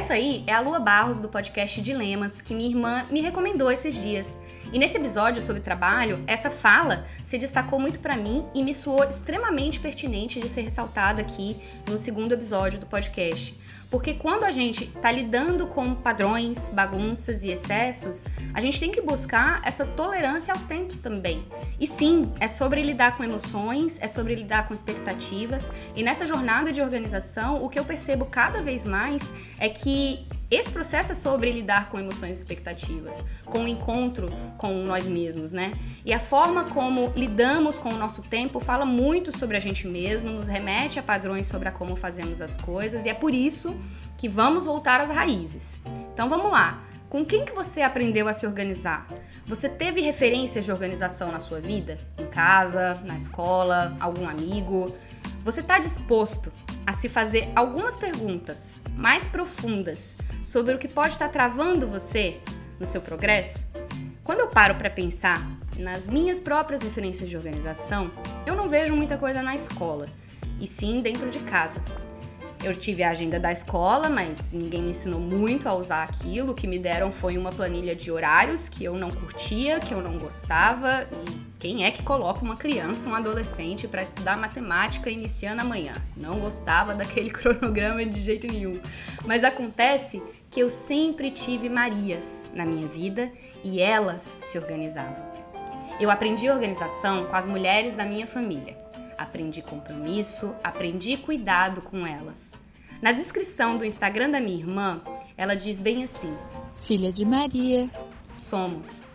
Essa 0.03 0.15
aí 0.15 0.43
é 0.45 0.51
a 0.51 0.59
Lua 0.59 0.81
Barros 0.81 1.21
do 1.21 1.29
podcast 1.29 1.79
Dilemas 1.79 2.41
que 2.41 2.53
minha 2.53 2.69
irmã 2.69 3.05
me 3.09 3.21
recomendou 3.21 3.71
esses 3.71 3.95
dias. 3.95 4.37
E 4.73 4.79
nesse 4.79 4.97
episódio 4.97 5.39
sobre 5.39 5.61
trabalho, 5.61 6.23
essa 6.25 6.49
fala 6.49 7.05
se 7.23 7.37
destacou 7.37 7.79
muito 7.79 7.99
para 7.99 8.17
mim 8.17 8.43
e 8.55 8.63
me 8.63 8.73
soou 8.73 9.03
extremamente 9.03 9.79
pertinente 9.79 10.39
de 10.39 10.49
ser 10.49 10.61
ressaltada 10.61 11.21
aqui 11.21 11.61
no 11.87 11.95
segundo 11.95 12.31
episódio 12.31 12.79
do 12.79 12.87
podcast. 12.87 13.55
Porque 13.91 14.15
quando 14.15 14.45
a 14.45 14.49
gente 14.49 14.85
está 14.85 15.11
lidando 15.11 15.67
com 15.67 15.93
padrões, 15.93 16.69
bagunças 16.69 17.43
e 17.43 17.51
excessos, 17.51 18.25
a 18.51 18.59
gente 18.59 18.79
tem 18.79 18.89
que 18.89 18.99
buscar 18.99 19.61
essa 19.63 19.85
tolerância 19.85 20.51
aos 20.51 20.65
tempos 20.65 20.97
também. 20.97 21.45
E 21.79 21.85
sim, 21.85 22.31
é 22.39 22.47
sobre 22.47 22.81
lidar 22.81 23.15
com 23.15 23.23
emoções, 23.23 23.99
é 24.01 24.07
sobre 24.07 24.33
lidar 24.33 24.67
com 24.67 24.73
expectativas. 24.73 25.71
E 25.95 26.01
nessa 26.01 26.25
jornada 26.25 26.71
de 26.71 26.81
organização, 26.81 27.61
o 27.61 27.69
que 27.69 27.77
eu 27.77 27.85
percebo 27.85 28.25
cada 28.25 28.59
vez 28.59 28.83
mais 28.83 29.31
é 29.59 29.69
que 29.69 30.25
esse 30.55 30.71
processo 30.71 31.11
é 31.11 31.15
sobre 31.15 31.51
lidar 31.51 31.89
com 31.89 31.99
emoções 31.99 32.35
e 32.35 32.39
expectativas, 32.39 33.23
com 33.45 33.63
o 33.63 33.67
encontro 33.67 34.29
com 34.57 34.73
nós 34.83 35.07
mesmos, 35.07 35.51
né? 35.51 35.73
E 36.05 36.11
a 36.13 36.19
forma 36.19 36.65
como 36.65 37.11
lidamos 37.15 37.79
com 37.79 37.89
o 37.89 37.97
nosso 37.97 38.21
tempo 38.21 38.59
fala 38.59 38.85
muito 38.85 39.37
sobre 39.37 39.55
a 39.57 39.59
gente 39.59 39.87
mesmo, 39.87 40.31
nos 40.31 40.47
remete 40.47 40.99
a 40.99 41.03
padrões 41.03 41.47
sobre 41.47 41.69
a 41.69 41.71
como 41.71 41.95
fazemos 41.95 42.41
as 42.41 42.57
coisas, 42.57 43.05
e 43.05 43.09
é 43.09 43.13
por 43.13 43.33
isso 43.33 43.75
que 44.17 44.27
vamos 44.27 44.65
voltar 44.65 44.99
às 45.01 45.09
raízes. 45.09 45.79
Então 46.13 46.27
vamos 46.27 46.51
lá. 46.51 46.83
Com 47.09 47.23
quem 47.23 47.45
que 47.45 47.53
você 47.53 47.81
aprendeu 47.81 48.27
a 48.27 48.33
se 48.33 48.47
organizar? 48.47 49.07
Você 49.45 49.69
teve 49.69 50.01
referências 50.01 50.65
de 50.65 50.71
organização 50.71 51.31
na 51.31 51.39
sua 51.39 51.61
vida? 51.61 51.99
Em 52.17 52.25
casa, 52.25 52.95
na 53.05 53.15
escola, 53.15 53.95
algum 53.99 54.27
amigo? 54.27 54.95
Você 55.43 55.59
está 55.59 55.77
disposto 55.77 56.51
a 56.85 56.93
se 56.93 57.07
fazer 57.07 57.51
algumas 57.55 57.97
perguntas 57.97 58.81
mais 58.95 59.27
profundas 59.27 60.17
sobre 60.43 60.73
o 60.73 60.77
que 60.77 60.87
pode 60.87 61.13
estar 61.13 61.29
travando 61.29 61.87
você 61.87 62.39
no 62.79 62.85
seu 62.85 63.01
progresso? 63.01 63.67
Quando 64.23 64.41
eu 64.41 64.47
paro 64.47 64.75
para 64.75 64.89
pensar 64.89 65.41
nas 65.77 66.07
minhas 66.07 66.39
próprias 66.39 66.81
referências 66.81 67.29
de 67.29 67.37
organização, 67.37 68.11
eu 68.45 68.55
não 68.55 68.67
vejo 68.67 68.95
muita 68.95 69.17
coisa 69.17 69.41
na 69.41 69.55
escola, 69.55 70.07
e 70.59 70.67
sim 70.67 71.01
dentro 71.01 71.29
de 71.29 71.39
casa. 71.39 71.81
Eu 72.63 72.73
tive 72.73 73.03
a 73.03 73.09
agenda 73.09 73.37
da 73.37 73.51
escola, 73.51 74.07
mas 74.07 74.53
ninguém 74.53 74.81
me 74.81 74.91
ensinou 74.91 75.19
muito 75.19 75.67
a 75.67 75.73
usar 75.73 76.03
aquilo. 76.03 76.53
O 76.53 76.55
que 76.55 76.65
me 76.65 76.79
deram 76.79 77.11
foi 77.11 77.37
uma 77.37 77.51
planilha 77.51 77.93
de 77.93 78.09
horários 78.09 78.69
que 78.69 78.85
eu 78.85 78.97
não 78.97 79.11
curtia, 79.11 79.81
que 79.81 79.93
eu 79.93 80.01
não 80.01 80.17
gostava. 80.17 81.05
E 81.11 81.53
quem 81.59 81.83
é 81.83 81.91
que 81.91 82.01
coloca 82.01 82.41
uma 82.41 82.55
criança, 82.55 83.09
um 83.09 83.15
adolescente 83.15 83.85
para 83.85 84.01
estudar 84.01 84.37
matemática 84.37 85.09
iniciando 85.09 85.61
amanhã? 85.61 85.93
Não 86.15 86.39
gostava 86.39 86.93
daquele 86.95 87.29
cronograma 87.29 88.05
de 88.05 88.21
jeito 88.21 88.47
nenhum. 88.47 88.79
Mas 89.25 89.43
acontece 89.43 90.23
que 90.49 90.61
eu 90.61 90.69
sempre 90.69 91.31
tive 91.31 91.67
Marias 91.67 92.49
na 92.53 92.65
minha 92.65 92.87
vida 92.87 93.29
e 93.61 93.81
elas 93.81 94.37
se 94.41 94.57
organizavam. 94.57 95.21
Eu 95.99 96.09
aprendi 96.09 96.49
organização 96.49 97.25
com 97.25 97.35
as 97.35 97.45
mulheres 97.45 97.93
da 97.93 98.05
minha 98.05 98.25
família. 98.25 98.82
Aprendi 99.17 99.61
compromisso, 99.61 100.55
aprendi 100.63 101.17
cuidado 101.17 101.81
com 101.81 102.05
elas. 102.05 102.53
Na 103.01 103.11
descrição 103.11 103.77
do 103.77 103.85
Instagram 103.85 104.29
da 104.29 104.39
minha 104.39 104.57
irmã, 104.57 105.01
ela 105.35 105.55
diz 105.55 105.79
bem 105.79 106.03
assim: 106.03 106.35
Filha 106.75 107.11
de 107.11 107.25
Maria. 107.25 107.89
Somos. 108.31 109.07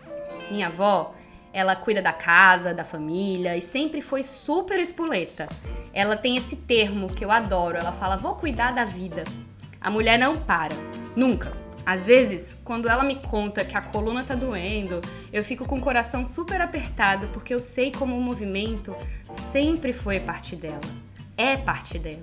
Minha 0.51 0.67
avó, 0.67 1.15
ela 1.51 1.75
cuida 1.75 2.01
da 2.01 2.13
casa, 2.13 2.73
da 2.73 2.83
família 2.83 3.57
e 3.57 3.61
sempre 3.61 4.01
foi 4.01 4.23
super 4.23 4.79
espoleta. 4.79 5.49
Ela 5.91 6.15
tem 6.15 6.37
esse 6.37 6.55
termo 6.55 7.13
que 7.13 7.25
eu 7.25 7.31
adoro, 7.31 7.77
ela 7.77 7.91
fala: 7.91 8.15
"Vou 8.15 8.35
cuidar 8.35 8.71
da 8.71 8.85
vida". 8.85 9.23
A 9.81 9.89
mulher 9.89 10.19
não 10.19 10.37
para, 10.37 10.75
nunca. 11.15 11.51
Às 11.89 12.05
vezes, 12.05 12.55
quando 12.63 12.87
ela 12.87 13.03
me 13.03 13.15
conta 13.15 13.65
que 13.65 13.75
a 13.75 13.81
coluna 13.81 14.23
tá 14.23 14.35
doendo, 14.35 15.01
eu 15.33 15.43
fico 15.43 15.65
com 15.65 15.79
o 15.79 15.81
coração 15.81 16.23
super 16.23 16.61
apertado 16.61 17.29
porque 17.29 17.51
eu 17.51 17.59
sei 17.59 17.91
como 17.91 18.15
o 18.15 18.21
movimento 18.21 18.95
sempre 19.27 19.91
foi 19.91 20.19
parte 20.19 20.55
dela. 20.55 20.79
É 21.35 21.57
parte 21.57 21.97
dela. 21.97 22.21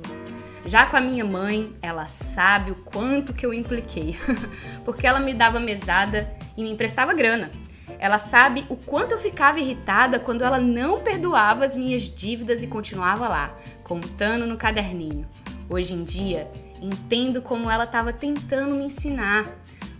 Já 0.64 0.86
com 0.86 0.96
a 0.96 1.00
minha 1.00 1.24
mãe, 1.24 1.74
ela 1.82 2.06
sabe 2.06 2.70
o 2.70 2.76
quanto 2.76 3.34
que 3.34 3.44
eu 3.44 3.52
impliquei, 3.52 4.16
porque 4.86 5.04
ela 5.04 5.18
me 5.18 5.34
dava 5.34 5.58
mesada 5.58 6.32
e 6.56 6.62
me 6.62 6.70
emprestava 6.70 7.12
grana. 7.12 7.50
Ela 7.98 8.18
sabe 8.18 8.64
o 8.68 8.76
quanto 8.76 9.16
eu 9.16 9.18
ficava 9.18 9.58
irritada 9.58 10.20
quando 10.20 10.44
ela 10.44 10.60
não 10.60 11.00
perdoava 11.00 11.64
as 11.64 11.74
minhas 11.74 12.02
dívidas 12.02 12.62
e 12.62 12.68
continuava 12.68 13.26
lá, 13.26 13.52
contando 13.82 14.46
no 14.46 14.56
caderninho. 14.56 15.28
Hoje 15.68 15.92
em 15.92 16.04
dia, 16.04 16.48
entendo 16.80 17.42
como 17.42 17.70
ela 17.70 17.84
estava 17.84 18.12
tentando 18.12 18.74
me 18.74 18.84
ensinar. 18.84 19.46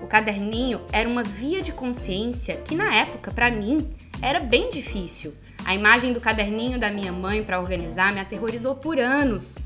O 0.01 0.07
caderninho 0.07 0.81
era 0.93 1.09
uma 1.09 1.23
via 1.23 1.63
de 1.63 1.73
consciência 1.73 2.57
que 2.57 2.75
na 2.75 2.95
época, 2.95 3.31
para 3.31 3.51
mim, 3.51 3.91
era 4.21 4.41
bem 4.41 4.71
difícil. 4.71 5.35
A 5.65 5.75
imagem 5.75 6.13
do 6.13 6.21
caderninho 6.21 6.79
da 6.79 6.91
minha 6.91 7.13
mãe 7.13 7.43
para 7.43 7.61
organizar 7.61 8.13
me 8.13 8.21
aterrorizou 8.21 8.75
por 8.75 8.99
anos. 8.99 9.59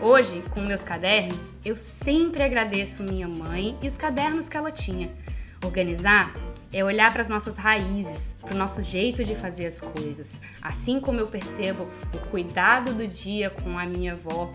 Hoje, 0.00 0.42
com 0.50 0.60
meus 0.60 0.84
cadernos, 0.84 1.56
eu 1.64 1.74
sempre 1.74 2.42
agradeço 2.42 3.02
minha 3.02 3.26
mãe 3.26 3.76
e 3.82 3.86
os 3.86 3.96
cadernos 3.96 4.48
que 4.48 4.56
ela 4.56 4.70
tinha. 4.70 5.10
Organizar 5.64 6.32
é 6.72 6.84
olhar 6.84 7.10
para 7.12 7.22
as 7.22 7.28
nossas 7.28 7.56
raízes, 7.56 8.34
para 8.40 8.54
o 8.54 8.58
nosso 8.58 8.82
jeito 8.82 9.24
de 9.24 9.34
fazer 9.34 9.66
as 9.66 9.80
coisas. 9.80 10.38
Assim 10.62 11.00
como 11.00 11.18
eu 11.18 11.26
percebo 11.26 11.88
o 12.14 12.18
cuidado 12.30 12.94
do 12.94 13.08
dia 13.08 13.50
com 13.50 13.78
a 13.78 13.86
minha 13.86 14.12
avó, 14.12 14.52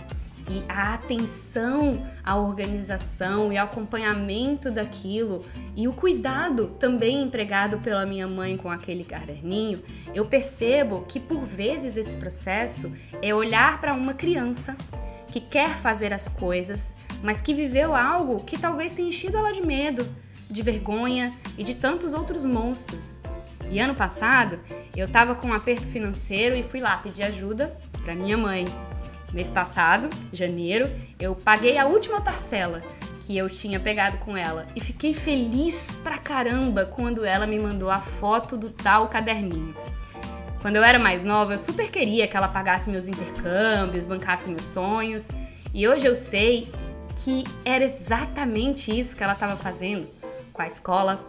e 0.50 0.64
a 0.68 0.94
atenção 0.94 2.06
à 2.24 2.36
organização 2.36 3.52
e 3.52 3.58
ao 3.58 3.66
acompanhamento 3.66 4.70
daquilo 4.70 5.46
e 5.76 5.88
o 5.88 5.94
cuidado 5.94 6.68
também 6.80 7.24
empregado 7.24 7.80
pela 7.80 8.06
minha 8.06 8.28
mãe 8.28 8.58
com 8.58 8.70
aquele 8.70 9.04
caderninho, 9.04 9.82
eu 10.14 10.26
percebo 10.26 11.06
que 11.08 11.20
por 11.20 11.42
vezes 11.42 11.98
esse 11.98 12.18
processo 12.18 12.92
é 13.22 13.34
olhar 13.34 13.80
para 13.80 13.94
uma 13.94 14.14
criança 14.14 14.76
que 15.28 15.40
quer 15.40 15.70
fazer 15.70 16.14
as 16.14 16.28
coisas, 16.28 16.96
mas 17.24 17.42
que 17.42 17.54
viveu 17.54 17.96
algo 17.96 18.44
que 18.44 18.58
talvez 18.58 18.94
tenha 18.94 19.10
enchido 19.10 19.38
ela 19.38 19.52
de 19.52 19.66
medo, 19.66 20.08
de 20.48 20.62
vergonha 20.62 21.34
e 21.58 21.64
de 21.64 21.76
tantos 21.76 22.14
outros 22.14 22.46
monstros. 22.46 23.20
E 23.72 23.80
ano 23.80 23.96
passado, 23.96 24.60
eu 24.96 25.08
estava 25.08 25.34
com 25.34 25.48
um 25.48 25.54
aperto 25.54 25.88
financeiro 25.88 26.56
e 26.56 26.62
fui 26.62 26.80
lá 26.80 26.98
pedir 26.98 27.24
ajuda 27.24 27.76
para 28.04 28.14
minha 28.14 28.38
mãe. 28.38 28.66
Mês 29.34 29.50
passado, 29.50 30.12
janeiro, 30.32 30.92
eu 31.20 31.36
paguei 31.36 31.80
a 31.80 31.88
última 31.88 32.22
parcela 32.22 32.84
que 33.22 33.36
eu 33.36 33.50
tinha 33.50 33.80
pegado 33.80 34.20
com 34.20 34.38
ela 34.38 34.68
e 34.76 34.80
fiquei 34.80 35.12
feliz 35.12 35.98
pra 36.04 36.20
caramba 36.20 36.86
quando 36.86 37.26
ela 37.26 37.48
me 37.48 37.58
mandou 37.58 37.90
a 37.90 38.00
foto 38.00 38.56
do 38.56 38.70
tal 38.70 39.08
caderninho. 39.08 39.76
Quando 40.62 40.76
eu 40.76 40.84
era 40.84 41.00
mais 41.00 41.26
nova, 41.26 41.54
eu 41.54 41.58
super 41.58 41.90
queria 41.90 42.28
que 42.28 42.38
ela 42.38 42.48
pagasse 42.48 42.92
meus 42.92 43.08
intercâmbios, 43.08 44.06
bancasse 44.06 44.48
meus 44.50 44.66
sonhos, 44.66 45.30
e 45.74 45.88
hoje 45.88 46.06
eu 46.06 46.14
sei 46.14 46.72
que 47.16 47.44
era 47.66 47.84
exatamente 47.84 48.98
isso 48.98 49.18
que 49.18 49.24
ela 49.24 49.34
estava 49.34 49.56
fazendo 49.56 50.08
com 50.54 50.62
a 50.62 50.68
escola, 50.68 51.26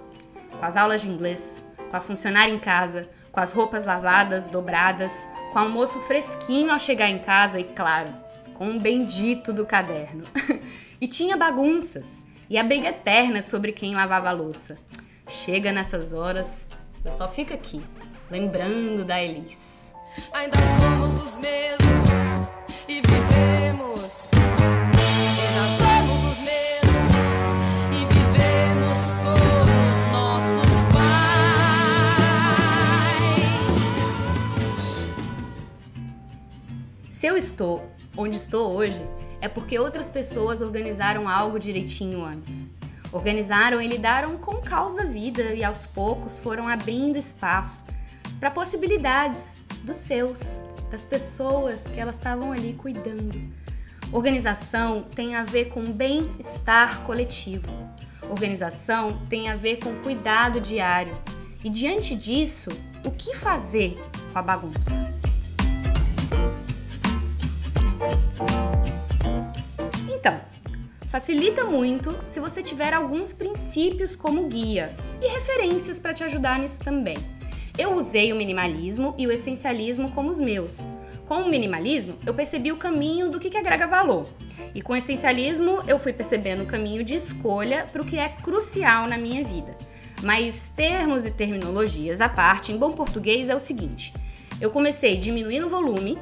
com 0.50 0.64
as 0.64 0.76
aulas 0.76 1.00
de 1.00 1.08
inglês, 1.08 1.64
com 1.90 1.96
a 1.96 2.00
funcionária 2.00 2.52
em 2.52 2.58
casa, 2.58 3.08
com 3.32 3.40
as 3.40 3.52
roupas 3.52 3.86
lavadas, 3.86 4.46
dobradas, 4.46 5.26
com 5.54 5.60
o 5.60 5.62
almoço 5.62 6.00
fresquinho 6.00 6.72
ao 6.72 6.80
chegar 6.80 7.08
em 7.08 7.20
casa 7.20 7.60
e, 7.60 7.64
claro, 7.64 8.12
com 8.54 8.66
um 8.66 8.76
bendito 8.76 9.52
do 9.52 9.64
caderno. 9.64 10.24
e 11.00 11.06
tinha 11.06 11.36
bagunças 11.36 12.24
e 12.50 12.58
a 12.58 12.64
briga 12.64 12.88
eterna 12.88 13.40
sobre 13.40 13.70
quem 13.70 13.94
lavava 13.94 14.30
a 14.30 14.32
louça. 14.32 14.76
Chega 15.28 15.70
nessas 15.70 16.12
horas, 16.12 16.66
eu 17.04 17.12
só 17.12 17.28
fico 17.28 17.54
aqui, 17.54 17.80
lembrando 18.28 19.04
da 19.04 19.22
Elis. 19.22 19.94
Ainda 20.32 20.58
somos 20.80 21.22
os 21.22 21.36
mesmos 21.36 22.48
e 22.88 23.00
vivemos 23.00 23.23
Se 37.14 37.28
eu 37.28 37.36
estou 37.36 37.88
onde 38.16 38.34
estou 38.34 38.74
hoje, 38.74 39.08
é 39.40 39.48
porque 39.48 39.78
outras 39.78 40.08
pessoas 40.08 40.60
organizaram 40.60 41.28
algo 41.28 41.60
direitinho 41.60 42.24
antes. 42.24 42.68
Organizaram 43.12 43.80
e 43.80 43.86
lidaram 43.86 44.36
com 44.36 44.56
o 44.56 44.60
caos 44.60 44.96
da 44.96 45.04
vida 45.04 45.54
e 45.54 45.62
aos 45.62 45.86
poucos 45.86 46.40
foram 46.40 46.66
abrindo 46.66 47.16
espaço 47.16 47.86
para 48.40 48.50
possibilidades 48.50 49.60
dos 49.84 49.94
seus, 49.94 50.60
das 50.90 51.04
pessoas 51.04 51.88
que 51.88 52.00
elas 52.00 52.16
estavam 52.16 52.50
ali 52.50 52.72
cuidando. 52.72 53.40
Organização 54.10 55.04
tem 55.14 55.36
a 55.36 55.44
ver 55.44 55.66
com 55.66 55.84
bem-estar 55.84 57.02
coletivo. 57.02 57.72
Organização 58.28 59.20
tem 59.28 59.48
a 59.48 59.54
ver 59.54 59.76
com 59.76 59.94
cuidado 60.02 60.60
diário. 60.60 61.16
E 61.62 61.70
diante 61.70 62.16
disso, 62.16 62.70
o 63.06 63.12
que 63.12 63.36
fazer 63.36 64.02
com 64.32 64.38
a 64.40 64.42
bagunça? 64.42 65.14
Então, 70.08 70.40
facilita 71.08 71.64
muito 71.64 72.16
se 72.26 72.40
você 72.40 72.62
tiver 72.62 72.92
alguns 72.92 73.32
princípios 73.32 74.16
como 74.16 74.48
guia 74.48 74.94
e 75.20 75.28
referências 75.28 75.98
para 75.98 76.14
te 76.14 76.24
ajudar 76.24 76.58
nisso 76.58 76.80
também. 76.80 77.16
Eu 77.76 77.94
usei 77.94 78.32
o 78.32 78.36
minimalismo 78.36 79.14
e 79.18 79.26
o 79.26 79.32
essencialismo 79.32 80.10
como 80.12 80.30
os 80.30 80.38
meus. 80.38 80.86
Com 81.26 81.42
o 81.42 81.48
minimalismo, 81.48 82.16
eu 82.26 82.34
percebi 82.34 82.70
o 82.70 82.76
caminho 82.76 83.30
do 83.30 83.40
que, 83.40 83.50
que 83.50 83.56
agrega 83.56 83.86
valor. 83.86 84.28
E 84.74 84.82
com 84.82 84.92
o 84.92 84.96
essencialismo, 84.96 85.82
eu 85.86 85.98
fui 85.98 86.12
percebendo 86.12 86.62
o 86.62 86.66
caminho 86.66 87.02
de 87.02 87.14
escolha 87.14 87.88
para 87.90 88.02
o 88.02 88.04
que 88.04 88.18
é 88.18 88.28
crucial 88.28 89.08
na 89.08 89.16
minha 89.16 89.42
vida. 89.42 89.76
Mas 90.22 90.70
termos 90.70 91.26
e 91.26 91.30
terminologias 91.30 92.20
à 92.20 92.28
parte, 92.28 92.72
em 92.72 92.78
bom 92.78 92.92
português, 92.92 93.48
é 93.48 93.54
o 93.54 93.60
seguinte: 93.60 94.12
eu 94.60 94.70
comecei 94.70 95.16
diminuindo 95.16 95.66
o 95.66 95.68
volume, 95.68 96.18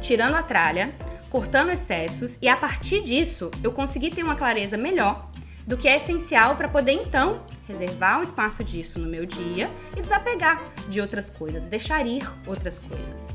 tirando 0.00 0.34
a 0.34 0.42
tralha, 0.42 0.94
cortando 1.30 1.70
excessos, 1.70 2.38
e 2.40 2.48
a 2.48 2.56
partir 2.56 3.02
disso 3.02 3.50
eu 3.62 3.72
consegui 3.72 4.10
ter 4.10 4.22
uma 4.22 4.34
clareza 4.34 4.76
melhor 4.76 5.30
do 5.66 5.76
que 5.76 5.86
é 5.86 5.96
essencial 5.96 6.56
para 6.56 6.68
poder 6.68 6.92
então 6.92 7.42
reservar 7.66 8.18
um 8.18 8.22
espaço 8.22 8.64
disso 8.64 8.98
no 8.98 9.06
meu 9.06 9.26
dia 9.26 9.70
e 9.94 10.00
desapegar 10.00 10.64
de 10.88 11.00
outras 11.00 11.28
coisas, 11.28 11.66
deixar 11.66 12.06
ir 12.06 12.26
outras 12.46 12.78
coisas. 12.78 13.28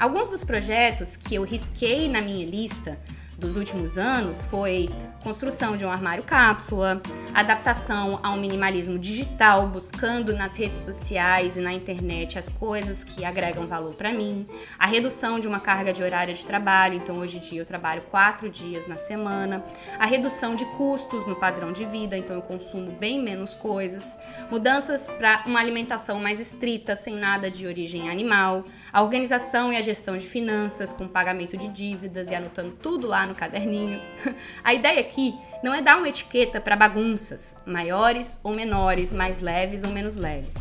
Alguns 0.00 0.30
dos 0.30 0.42
projetos 0.42 1.14
que 1.14 1.34
eu 1.34 1.44
risquei 1.44 2.08
na 2.08 2.22
minha 2.22 2.46
lista 2.46 2.98
dos 3.44 3.56
últimos 3.56 3.98
anos 3.98 4.44
foi 4.46 4.88
construção 5.22 5.76
de 5.76 5.84
um 5.84 5.90
armário 5.90 6.22
cápsula, 6.22 7.00
adaptação 7.32 8.20
ao 8.22 8.36
minimalismo 8.36 8.98
digital, 8.98 9.66
buscando 9.66 10.34
nas 10.34 10.54
redes 10.54 10.78
sociais 10.80 11.56
e 11.56 11.60
na 11.60 11.72
internet 11.72 12.38
as 12.38 12.48
coisas 12.48 13.02
que 13.02 13.24
agregam 13.24 13.66
valor 13.66 13.94
para 13.94 14.12
mim, 14.12 14.46
a 14.78 14.86
redução 14.86 15.40
de 15.40 15.48
uma 15.48 15.60
carga 15.60 15.92
de 15.92 16.02
horário 16.02 16.34
de 16.34 16.44
trabalho, 16.44 16.96
então 16.96 17.18
hoje 17.18 17.38
em 17.38 17.40
dia 17.40 17.60
eu 17.60 17.64
trabalho 17.64 18.02
quatro 18.10 18.50
dias 18.50 18.86
na 18.86 18.96
semana, 18.96 19.64
a 19.98 20.04
redução 20.04 20.54
de 20.54 20.64
custos 20.76 21.26
no 21.26 21.36
padrão 21.36 21.72
de 21.72 21.84
vida, 21.86 22.16
então 22.16 22.36
eu 22.36 22.42
consumo 22.42 22.90
bem 22.92 23.22
menos 23.22 23.54
coisas, 23.54 24.18
mudanças 24.50 25.08
para 25.08 25.42
uma 25.46 25.60
alimentação 25.60 26.20
mais 26.20 26.38
estrita, 26.38 26.94
sem 26.94 27.16
nada 27.16 27.50
de 27.50 27.66
origem 27.66 28.10
animal, 28.10 28.64
a 28.92 29.02
organização 29.02 29.72
e 29.72 29.76
a 29.76 29.82
gestão 29.82 30.18
de 30.18 30.26
finanças, 30.26 30.92
com 30.92 31.08
pagamento 31.08 31.56
de 31.56 31.68
dívidas 31.68 32.30
e 32.30 32.34
anotando 32.34 32.72
tudo 32.72 33.06
lá 33.06 33.26
no 33.26 33.33
caderninho. 33.34 34.00
A 34.62 34.72
ideia 34.72 35.00
aqui 35.00 35.34
não 35.62 35.74
é 35.74 35.80
dar 35.80 35.96
uma 35.96 36.08
etiqueta 36.08 36.60
para 36.60 36.76
bagunças, 36.76 37.56
maiores 37.66 38.38
ou 38.42 38.54
menores, 38.54 39.12
mais 39.12 39.40
leves 39.40 39.82
ou 39.82 39.90
menos 39.90 40.16
leves. 40.16 40.54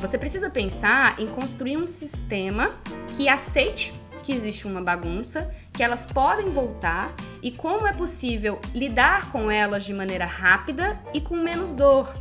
Você 0.00 0.18
precisa 0.18 0.50
pensar 0.50 1.20
em 1.20 1.26
construir 1.26 1.76
um 1.76 1.86
sistema 1.86 2.74
que 3.16 3.28
aceite 3.28 3.94
que 4.22 4.32
existe 4.32 4.66
uma 4.66 4.80
bagunça, 4.80 5.52
que 5.72 5.82
elas 5.82 6.06
podem 6.06 6.48
voltar 6.48 7.12
e 7.42 7.50
como 7.50 7.86
é 7.86 7.92
possível 7.92 8.60
lidar 8.72 9.30
com 9.30 9.50
elas 9.50 9.84
de 9.84 9.92
maneira 9.92 10.24
rápida 10.24 10.98
e 11.12 11.20
com 11.20 11.36
menos 11.36 11.72
dor. 11.72 12.14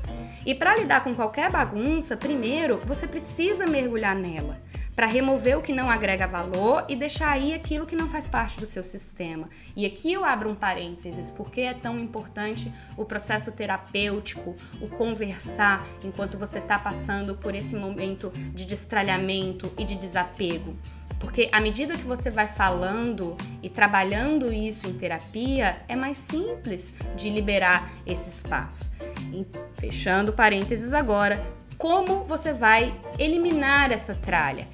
E 0.45 0.55
para 0.55 0.75
lidar 0.75 1.03
com 1.03 1.13
qualquer 1.13 1.51
bagunça, 1.51 2.17
primeiro 2.17 2.81
você 2.85 3.07
precisa 3.07 3.65
mergulhar 3.67 4.15
nela 4.15 4.59
para 5.01 5.09
remover 5.09 5.57
o 5.57 5.63
que 5.63 5.73
não 5.73 5.89
agrega 5.89 6.27
valor 6.27 6.85
e 6.87 6.95
deixar 6.95 7.31
aí 7.31 7.55
aquilo 7.55 7.87
que 7.87 7.95
não 7.95 8.07
faz 8.07 8.27
parte 8.27 8.59
do 8.59 8.67
seu 8.67 8.83
sistema. 8.83 9.49
E 9.75 9.83
aqui 9.83 10.13
eu 10.13 10.23
abro 10.23 10.47
um 10.47 10.53
parênteses, 10.53 11.31
porque 11.31 11.61
é 11.61 11.73
tão 11.73 11.97
importante 11.97 12.71
o 12.95 13.03
processo 13.03 13.51
terapêutico, 13.51 14.55
o 14.79 14.87
conversar 14.87 15.83
enquanto 16.03 16.37
você 16.37 16.59
está 16.59 16.77
passando 16.77 17.35
por 17.35 17.55
esse 17.55 17.75
momento 17.75 18.31
de 18.53 18.63
destralhamento 18.63 19.73
e 19.75 19.83
de 19.83 19.95
desapego. 19.95 20.77
Porque 21.17 21.49
à 21.51 21.59
medida 21.59 21.97
que 21.97 22.05
você 22.05 22.29
vai 22.29 22.45
falando 22.45 23.35
e 23.63 23.71
trabalhando 23.71 24.53
isso 24.53 24.87
em 24.87 24.93
terapia, 24.93 25.81
é 25.87 25.95
mais 25.95 26.19
simples 26.19 26.93
de 27.15 27.31
liberar 27.31 27.91
esse 28.05 28.29
espaço. 28.29 28.91
E, 29.33 29.47
fechando 29.79 30.31
parênteses 30.31 30.93
agora, 30.93 31.43
como 31.81 32.23
você 32.25 32.53
vai 32.53 32.93
eliminar 33.17 33.91
essa 33.91 34.13
tralha? 34.13 34.67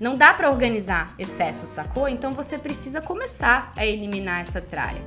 Não 0.00 0.16
dá 0.16 0.32
para 0.32 0.50
organizar 0.50 1.14
excesso, 1.18 1.66
sacou? 1.66 2.08
Então 2.08 2.32
você 2.32 2.56
precisa 2.56 3.02
começar 3.02 3.70
a 3.76 3.84
eliminar 3.84 4.40
essa 4.40 4.62
tralha. 4.62 5.02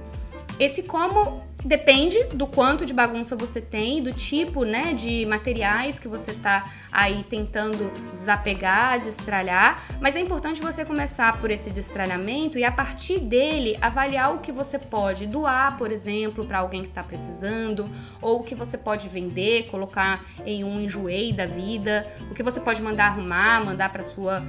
Esse 0.59 0.83
como 0.83 1.41
Depende 1.67 2.23
do 2.33 2.47
quanto 2.47 2.85
de 2.85 2.93
bagunça 2.93 3.35
você 3.35 3.59
tem, 3.59 4.01
do 4.01 4.13
tipo, 4.13 4.63
né, 4.63 4.93
de 4.93 5.25
materiais 5.25 5.99
que 5.99 6.07
você 6.07 6.33
tá 6.33 6.71
aí 6.89 7.25
tentando 7.29 7.91
desapegar, 8.13 9.01
destralhar, 9.01 9.83
mas 9.99 10.15
é 10.15 10.21
importante 10.21 10.61
você 10.61 10.85
começar 10.85 11.41
por 11.41 11.51
esse 11.51 11.69
destralhamento 11.69 12.57
e 12.57 12.63
a 12.63 12.71
partir 12.71 13.19
dele 13.19 13.77
avaliar 13.81 14.33
o 14.33 14.39
que 14.39 14.49
você 14.49 14.79
pode 14.79 15.27
doar, 15.27 15.75
por 15.75 15.91
exemplo, 15.91 16.45
para 16.45 16.59
alguém 16.59 16.83
que 16.83 16.87
está 16.87 17.03
precisando, 17.03 17.89
ou 18.21 18.39
o 18.39 18.43
que 18.43 18.55
você 18.55 18.77
pode 18.77 19.09
vender, 19.09 19.67
colocar 19.67 20.23
em 20.45 20.63
um 20.63 20.79
enjoei 20.79 21.33
da 21.33 21.45
vida, 21.45 22.07
o 22.31 22.33
que 22.33 22.43
você 22.43 22.61
pode 22.61 22.81
mandar 22.81 23.07
arrumar, 23.07 23.65
mandar 23.65 23.91
para 23.91 24.03
sua 24.03 24.41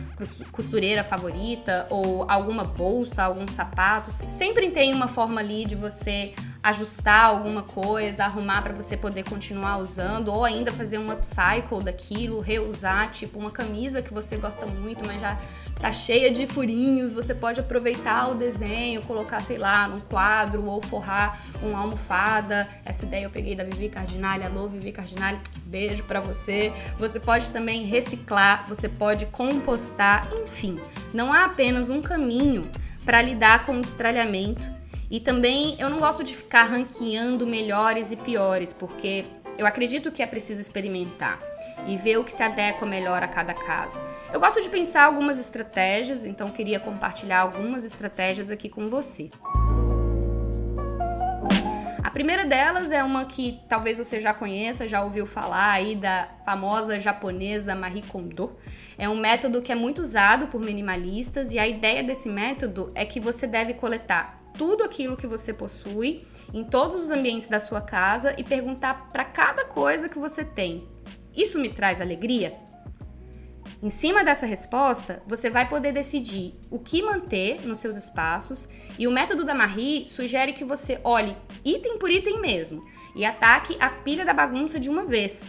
costureira 0.52 1.02
favorita 1.02 1.88
ou 1.90 2.24
alguma 2.30 2.62
bolsa, 2.62 3.24
algum 3.24 3.48
sapato. 3.48 4.12
Sempre 4.12 4.70
tem 4.70 4.94
uma 4.94 5.08
forma 5.08 5.40
ali 5.40 5.64
de 5.64 5.74
você 5.74 6.32
ajustar 6.68 7.24
alguma 7.24 7.62
coisa, 7.62 8.24
arrumar 8.24 8.62
para 8.62 8.74
você 8.74 8.96
poder 8.96 9.24
continuar 9.24 9.78
usando, 9.78 10.28
ou 10.28 10.44
ainda 10.44 10.70
fazer 10.70 10.98
um 10.98 11.10
upcycle 11.10 11.82
daquilo, 11.82 12.40
reusar, 12.40 13.10
tipo 13.10 13.38
uma 13.38 13.50
camisa 13.50 14.02
que 14.02 14.12
você 14.12 14.36
gosta 14.36 14.66
muito, 14.66 15.06
mas 15.06 15.20
já 15.20 15.38
tá 15.80 15.90
cheia 15.92 16.30
de 16.30 16.46
furinhos, 16.46 17.14
você 17.14 17.34
pode 17.34 17.60
aproveitar 17.60 18.28
o 18.30 18.34
desenho, 18.34 19.02
colocar, 19.02 19.40
sei 19.40 19.56
lá, 19.56 19.88
num 19.88 20.00
quadro 20.00 20.64
ou 20.66 20.82
forrar 20.82 21.40
uma 21.62 21.78
almofada. 21.78 22.68
Essa 22.84 23.04
ideia 23.04 23.24
eu 23.24 23.30
peguei 23.30 23.54
da 23.54 23.64
Vivi 23.64 23.88
Cardinale, 23.88 24.44
alô 24.44 24.68
Vivi 24.68 24.92
Cardinale, 24.92 25.38
beijo 25.64 26.04
para 26.04 26.20
você. 26.20 26.72
Você 26.98 27.18
pode 27.18 27.48
também 27.48 27.84
reciclar, 27.84 28.66
você 28.68 28.88
pode 28.88 29.26
compostar, 29.26 30.28
enfim, 30.42 30.78
não 31.14 31.32
há 31.32 31.46
apenas 31.46 31.88
um 31.88 32.02
caminho 32.02 32.70
para 33.06 33.22
lidar 33.22 33.64
com 33.64 33.78
o 33.78 33.80
destralhamento 33.80 34.77
e 35.10 35.20
também 35.20 35.76
eu 35.78 35.88
não 35.88 35.98
gosto 35.98 36.22
de 36.22 36.34
ficar 36.34 36.64
ranqueando 36.64 37.46
melhores 37.46 38.12
e 38.12 38.16
piores, 38.16 38.72
porque 38.72 39.24
eu 39.56 39.66
acredito 39.66 40.12
que 40.12 40.22
é 40.22 40.26
preciso 40.26 40.60
experimentar 40.60 41.40
e 41.86 41.96
ver 41.96 42.18
o 42.18 42.24
que 42.24 42.32
se 42.32 42.42
adequa 42.42 42.86
melhor 42.86 43.22
a 43.22 43.28
cada 43.28 43.54
caso. 43.54 44.00
Eu 44.32 44.38
gosto 44.38 44.60
de 44.60 44.68
pensar 44.68 45.04
algumas 45.04 45.38
estratégias, 45.38 46.24
então 46.24 46.48
queria 46.48 46.78
compartilhar 46.78 47.40
algumas 47.40 47.84
estratégias 47.84 48.50
aqui 48.50 48.68
com 48.68 48.88
você. 48.88 49.30
A 52.08 52.10
primeira 52.10 52.46
delas 52.46 52.90
é 52.90 53.04
uma 53.04 53.26
que 53.26 53.60
talvez 53.68 53.98
você 53.98 54.18
já 54.18 54.32
conheça, 54.32 54.88
já 54.88 55.04
ouviu 55.04 55.26
falar 55.26 55.72
aí 55.72 55.94
da 55.94 56.26
famosa 56.42 56.98
japonesa 56.98 57.74
Marie 57.74 58.00
Kondo. 58.00 58.56
É 58.96 59.06
um 59.06 59.14
método 59.14 59.60
que 59.60 59.70
é 59.70 59.74
muito 59.74 60.00
usado 60.00 60.46
por 60.46 60.58
minimalistas 60.58 61.52
e 61.52 61.58
a 61.58 61.68
ideia 61.68 62.02
desse 62.02 62.30
método 62.30 62.90
é 62.94 63.04
que 63.04 63.20
você 63.20 63.46
deve 63.46 63.74
coletar 63.74 64.38
tudo 64.56 64.84
aquilo 64.84 65.18
que 65.18 65.26
você 65.26 65.52
possui 65.52 66.24
em 66.54 66.64
todos 66.64 66.96
os 66.96 67.10
ambientes 67.10 67.46
da 67.46 67.60
sua 67.60 67.82
casa 67.82 68.34
e 68.38 68.42
perguntar 68.42 69.10
para 69.10 69.26
cada 69.26 69.66
coisa 69.66 70.08
que 70.08 70.18
você 70.18 70.42
tem: 70.42 70.88
Isso 71.36 71.58
me 71.58 71.68
traz 71.68 72.00
alegria? 72.00 72.54
Em 73.80 73.90
cima 73.90 74.24
dessa 74.24 74.44
resposta, 74.44 75.22
você 75.24 75.48
vai 75.48 75.68
poder 75.68 75.92
decidir 75.92 76.54
o 76.68 76.80
que 76.80 77.00
manter 77.00 77.64
nos 77.64 77.78
seus 77.78 77.94
espaços, 77.94 78.68
e 78.98 79.06
o 79.06 79.10
método 79.10 79.44
da 79.44 79.54
Marie 79.54 80.08
sugere 80.08 80.52
que 80.52 80.64
você 80.64 81.00
olhe 81.04 81.36
item 81.64 81.96
por 81.96 82.10
item 82.10 82.40
mesmo 82.40 82.84
e 83.14 83.24
ataque 83.24 83.76
a 83.78 83.88
pilha 83.88 84.24
da 84.24 84.34
bagunça 84.34 84.80
de 84.80 84.90
uma 84.90 85.04
vez. 85.04 85.44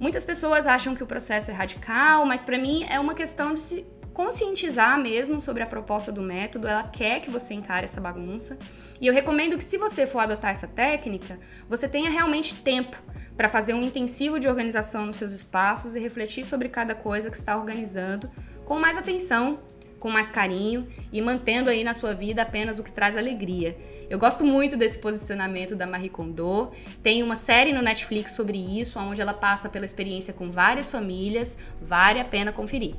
Muitas 0.00 0.24
pessoas 0.24 0.66
acham 0.66 0.94
que 0.94 1.02
o 1.02 1.06
processo 1.06 1.50
é 1.50 1.54
radical, 1.54 2.24
mas 2.24 2.42
para 2.42 2.58
mim 2.58 2.86
é 2.88 2.98
uma 2.98 3.12
questão 3.12 3.52
de 3.52 3.60
se 3.60 3.86
conscientizar 4.14 4.98
mesmo 5.02 5.40
sobre 5.40 5.62
a 5.62 5.66
proposta 5.66 6.12
do 6.12 6.22
método, 6.22 6.68
ela 6.68 6.84
quer 6.84 7.20
que 7.20 7.28
você 7.28 7.52
encare 7.52 7.84
essa 7.84 8.00
bagunça. 8.00 8.56
E 9.00 9.06
eu 9.08 9.12
recomendo 9.12 9.58
que 9.58 9.64
se 9.64 9.76
você 9.76 10.06
for 10.06 10.20
adotar 10.20 10.52
essa 10.52 10.68
técnica, 10.68 11.38
você 11.68 11.88
tenha 11.88 12.08
realmente 12.08 12.54
tempo 12.54 12.96
para 13.36 13.48
fazer 13.48 13.74
um 13.74 13.82
intensivo 13.82 14.38
de 14.38 14.48
organização 14.48 15.04
nos 15.04 15.16
seus 15.16 15.32
espaços 15.32 15.96
e 15.96 16.00
refletir 16.00 16.46
sobre 16.46 16.68
cada 16.68 16.94
coisa 16.94 17.28
que 17.28 17.36
está 17.36 17.56
organizando 17.56 18.30
com 18.64 18.78
mais 18.78 18.96
atenção, 18.96 19.58
com 19.98 20.08
mais 20.08 20.30
carinho 20.30 20.86
e 21.12 21.20
mantendo 21.20 21.68
aí 21.68 21.82
na 21.82 21.92
sua 21.92 22.14
vida 22.14 22.42
apenas 22.42 22.78
o 22.78 22.84
que 22.84 22.92
traz 22.92 23.16
alegria. 23.16 23.76
Eu 24.08 24.18
gosto 24.18 24.44
muito 24.44 24.76
desse 24.76 24.98
posicionamento 24.98 25.74
da 25.74 25.88
Marie 25.88 26.10
Kondo. 26.10 26.70
Tem 27.02 27.22
uma 27.22 27.34
série 27.34 27.72
no 27.72 27.82
Netflix 27.82 28.32
sobre 28.32 28.58
isso, 28.58 28.98
onde 29.00 29.20
ela 29.20 29.34
passa 29.34 29.68
pela 29.68 29.84
experiência 29.84 30.32
com 30.32 30.50
várias 30.50 30.88
famílias. 30.88 31.58
Vale 31.80 32.20
a 32.20 32.24
pena 32.24 32.52
conferir. 32.52 32.94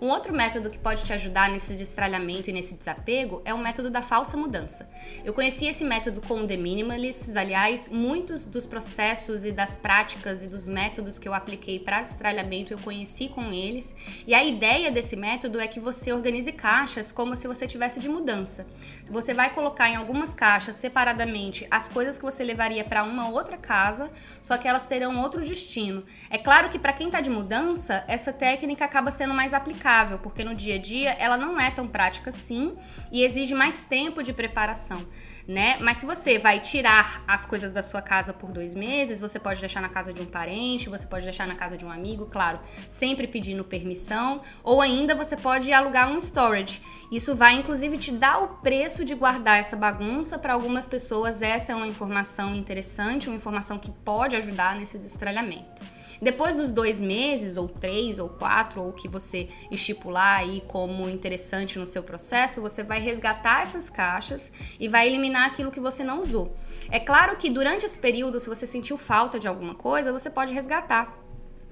Um 0.00 0.10
outro 0.10 0.32
método 0.32 0.70
que 0.70 0.78
pode 0.78 1.02
te 1.02 1.12
ajudar 1.12 1.50
nesse 1.50 1.74
destralhamento 1.74 2.48
e 2.48 2.52
nesse 2.52 2.76
desapego 2.76 3.42
é 3.44 3.52
o 3.52 3.58
método 3.58 3.90
da 3.90 4.00
falsa 4.00 4.36
mudança. 4.36 4.88
Eu 5.24 5.34
conheci 5.34 5.66
esse 5.66 5.84
método 5.84 6.22
com 6.22 6.40
o 6.40 6.46
The 6.46 6.56
Minimalists, 6.56 7.36
aliás, 7.36 7.88
muitos 7.88 8.44
dos 8.44 8.64
processos 8.64 9.44
e 9.44 9.50
das 9.50 9.74
práticas 9.74 10.44
e 10.44 10.46
dos 10.46 10.68
métodos 10.68 11.18
que 11.18 11.28
eu 11.28 11.34
apliquei 11.34 11.80
para 11.80 12.02
destralhamento 12.02 12.72
eu 12.72 12.78
conheci 12.78 13.28
com 13.28 13.52
eles. 13.52 13.92
E 14.24 14.34
a 14.34 14.44
ideia 14.44 14.88
desse 14.92 15.16
método 15.16 15.58
é 15.58 15.66
que 15.66 15.80
você 15.80 16.12
organize 16.12 16.52
caixas 16.52 17.10
como 17.10 17.34
se 17.34 17.48
você 17.48 17.66
tivesse 17.66 17.98
de 17.98 18.08
mudança. 18.08 18.68
Você 19.10 19.34
vai 19.34 19.52
colocar 19.52 19.88
em 19.88 19.96
algumas 19.96 20.32
caixas 20.32 20.76
separadamente 20.76 21.66
as 21.72 21.88
coisas 21.88 22.16
que 22.16 22.24
você 22.24 22.44
levaria 22.44 22.84
para 22.84 23.02
uma 23.02 23.30
outra 23.30 23.56
casa, 23.56 24.12
só 24.40 24.56
que 24.56 24.68
elas 24.68 24.86
terão 24.86 25.20
outro 25.20 25.44
destino. 25.44 26.04
É 26.30 26.38
claro 26.38 26.68
que 26.68 26.78
para 26.78 26.92
quem 26.92 27.08
está 27.08 27.20
de 27.20 27.30
mudança, 27.30 28.04
essa 28.06 28.32
técnica 28.32 28.84
acaba 28.84 29.10
sendo 29.10 29.34
mais 29.34 29.52
aplicada 29.52 29.87
aplicável, 29.88 30.18
porque 30.18 30.44
no 30.44 30.54
dia 30.54 30.74
a 30.74 30.78
dia 30.78 31.10
ela 31.12 31.36
não 31.36 31.58
é 31.58 31.70
tão 31.70 31.88
prática 31.88 32.28
assim 32.28 32.76
e 33.10 33.24
exige 33.24 33.54
mais 33.54 33.86
tempo 33.86 34.22
de 34.22 34.32
preparação, 34.32 35.06
né? 35.46 35.78
Mas 35.80 35.98
se 35.98 36.06
você 36.06 36.38
vai 36.38 36.60
tirar 36.60 37.22
as 37.26 37.46
coisas 37.46 37.72
da 37.72 37.80
sua 37.80 38.02
casa 38.02 38.34
por 38.34 38.52
dois 38.52 38.74
meses, 38.74 39.18
você 39.18 39.40
pode 39.40 39.60
deixar 39.60 39.80
na 39.80 39.88
casa 39.88 40.12
de 40.12 40.20
um 40.20 40.26
parente, 40.26 40.90
você 40.90 41.06
pode 41.06 41.24
deixar 41.24 41.46
na 41.46 41.54
casa 41.54 41.76
de 41.76 41.86
um 41.86 41.90
amigo, 41.90 42.26
claro, 42.26 42.60
sempre 42.88 43.26
pedindo 43.26 43.64
permissão, 43.64 44.38
ou 44.62 44.82
ainda 44.82 45.14
você 45.14 45.36
pode 45.36 45.72
alugar 45.72 46.10
um 46.10 46.18
storage. 46.18 46.82
Isso 47.10 47.34
vai 47.34 47.54
inclusive 47.54 47.96
te 47.96 48.12
dar 48.12 48.38
o 48.42 48.48
preço 48.58 49.04
de 49.04 49.14
guardar 49.14 49.58
essa 49.58 49.76
bagunça 49.76 50.38
para 50.38 50.52
algumas 50.52 50.86
pessoas. 50.86 51.40
Essa 51.40 51.72
é 51.72 51.74
uma 51.74 51.86
informação 51.86 52.54
interessante, 52.54 53.28
uma 53.28 53.36
informação 53.36 53.78
que 53.78 53.90
pode 53.90 54.36
ajudar 54.36 54.76
nesse 54.76 54.98
destralhamento. 54.98 55.97
Depois 56.20 56.56
dos 56.56 56.72
dois 56.72 57.00
meses, 57.00 57.56
ou 57.56 57.68
três, 57.68 58.18
ou 58.18 58.28
quatro, 58.28 58.82
ou 58.82 58.92
que 58.92 59.08
você 59.08 59.48
estipular 59.70 60.38
aí 60.38 60.62
como 60.66 61.08
interessante 61.08 61.78
no 61.78 61.86
seu 61.86 62.02
processo, 62.02 62.60
você 62.60 62.82
vai 62.82 63.00
resgatar 63.00 63.62
essas 63.62 63.88
caixas 63.88 64.50
e 64.78 64.88
vai 64.88 65.06
eliminar 65.06 65.46
aquilo 65.46 65.70
que 65.70 65.80
você 65.80 66.02
não 66.02 66.20
usou. 66.20 66.54
É 66.90 66.98
claro 66.98 67.36
que 67.36 67.48
durante 67.48 67.86
esse 67.86 67.98
período, 67.98 68.40
se 68.40 68.48
você 68.48 68.66
sentiu 68.66 68.96
falta 68.96 69.38
de 69.38 69.46
alguma 69.46 69.74
coisa, 69.74 70.12
você 70.12 70.28
pode 70.30 70.52
resgatar 70.52 71.27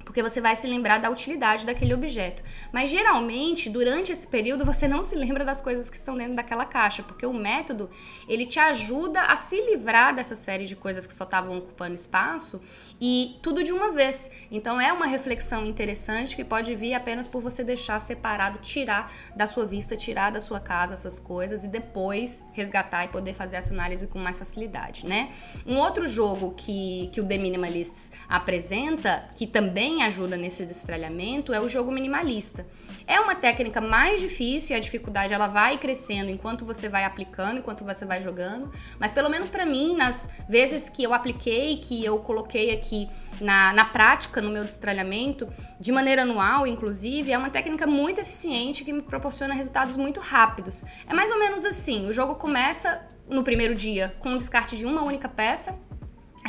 porque 0.06 0.22
você 0.22 0.40
vai 0.40 0.54
se 0.54 0.68
lembrar 0.68 0.98
da 0.98 1.10
utilidade 1.10 1.66
daquele 1.66 1.92
objeto. 1.92 2.42
Mas 2.72 2.88
geralmente, 2.88 3.68
durante 3.68 4.12
esse 4.12 4.24
período, 4.24 4.64
você 4.64 4.86
não 4.86 5.02
se 5.02 5.16
lembra 5.16 5.44
das 5.44 5.60
coisas 5.60 5.90
que 5.90 5.96
estão 5.96 6.16
dentro 6.16 6.36
daquela 6.36 6.64
caixa, 6.64 7.02
porque 7.02 7.26
o 7.26 7.32
método, 7.32 7.90
ele 8.28 8.46
te 8.46 8.60
ajuda 8.60 9.22
a 9.22 9.36
se 9.36 9.60
livrar 9.60 10.14
dessa 10.14 10.36
série 10.36 10.64
de 10.64 10.76
coisas 10.76 11.08
que 11.08 11.12
só 11.12 11.24
estavam 11.24 11.58
ocupando 11.58 11.94
espaço 11.94 12.62
e 13.00 13.36
tudo 13.42 13.64
de 13.64 13.72
uma 13.72 13.90
vez. 13.90 14.30
Então 14.48 14.80
é 14.80 14.92
uma 14.92 15.06
reflexão 15.06 15.66
interessante 15.66 16.36
que 16.36 16.44
pode 16.44 16.72
vir 16.76 16.94
apenas 16.94 17.26
por 17.26 17.42
você 17.42 17.64
deixar 17.64 17.98
separado, 17.98 18.60
tirar 18.60 19.12
da 19.34 19.48
sua 19.48 19.66
vista, 19.66 19.96
tirar 19.96 20.30
da 20.30 20.38
sua 20.38 20.60
casa 20.60 20.94
essas 20.94 21.18
coisas 21.18 21.64
e 21.64 21.68
depois 21.68 22.44
resgatar 22.52 23.04
e 23.04 23.08
poder 23.08 23.32
fazer 23.32 23.56
essa 23.56 23.74
análise 23.74 24.06
com 24.06 24.20
mais 24.20 24.38
facilidade, 24.38 25.04
né? 25.04 25.30
Um 25.66 25.78
outro 25.78 26.06
jogo 26.06 26.54
que, 26.56 27.10
que 27.12 27.20
o 27.20 27.26
The 27.26 27.38
Minimalists 27.38 28.12
apresenta, 28.28 29.28
que 29.34 29.48
também 29.48 29.95
ajuda 30.02 30.36
nesse 30.36 30.64
destralhamento 30.64 31.52
é 31.52 31.60
o 31.60 31.68
jogo 31.68 31.90
minimalista. 31.90 32.66
É 33.06 33.20
uma 33.20 33.34
técnica 33.34 33.80
mais 33.80 34.20
difícil 34.20 34.74
e 34.74 34.78
a 34.78 34.80
dificuldade 34.80 35.32
ela 35.32 35.46
vai 35.46 35.78
crescendo 35.78 36.30
enquanto 36.30 36.64
você 36.64 36.88
vai 36.88 37.04
aplicando, 37.04 37.58
enquanto 37.58 37.84
você 37.84 38.04
vai 38.04 38.20
jogando, 38.20 38.70
mas 38.98 39.12
pelo 39.12 39.28
menos 39.28 39.48
para 39.48 39.64
mim, 39.64 39.96
nas 39.96 40.28
vezes 40.48 40.88
que 40.88 41.02
eu 41.02 41.14
apliquei, 41.14 41.76
que 41.76 42.04
eu 42.04 42.18
coloquei 42.18 42.72
aqui 42.72 43.08
na, 43.40 43.72
na 43.72 43.84
prática, 43.84 44.40
no 44.40 44.50
meu 44.50 44.64
destralhamento, 44.64 45.48
de 45.78 45.92
maneira 45.92 46.22
anual, 46.22 46.66
inclusive, 46.66 47.32
é 47.32 47.38
uma 47.38 47.50
técnica 47.50 47.86
muito 47.86 48.20
eficiente 48.20 48.84
que 48.84 48.92
me 48.92 49.02
proporciona 49.02 49.54
resultados 49.54 49.96
muito 49.96 50.20
rápidos. 50.20 50.84
É 51.06 51.14
mais 51.14 51.30
ou 51.30 51.38
menos 51.38 51.64
assim: 51.64 52.08
o 52.08 52.12
jogo 52.12 52.34
começa 52.34 53.06
no 53.28 53.42
primeiro 53.42 53.74
dia 53.74 54.14
com 54.20 54.32
o 54.32 54.38
descarte 54.38 54.76
de 54.76 54.86
uma 54.86 55.02
única 55.02 55.28
peça, 55.28 55.78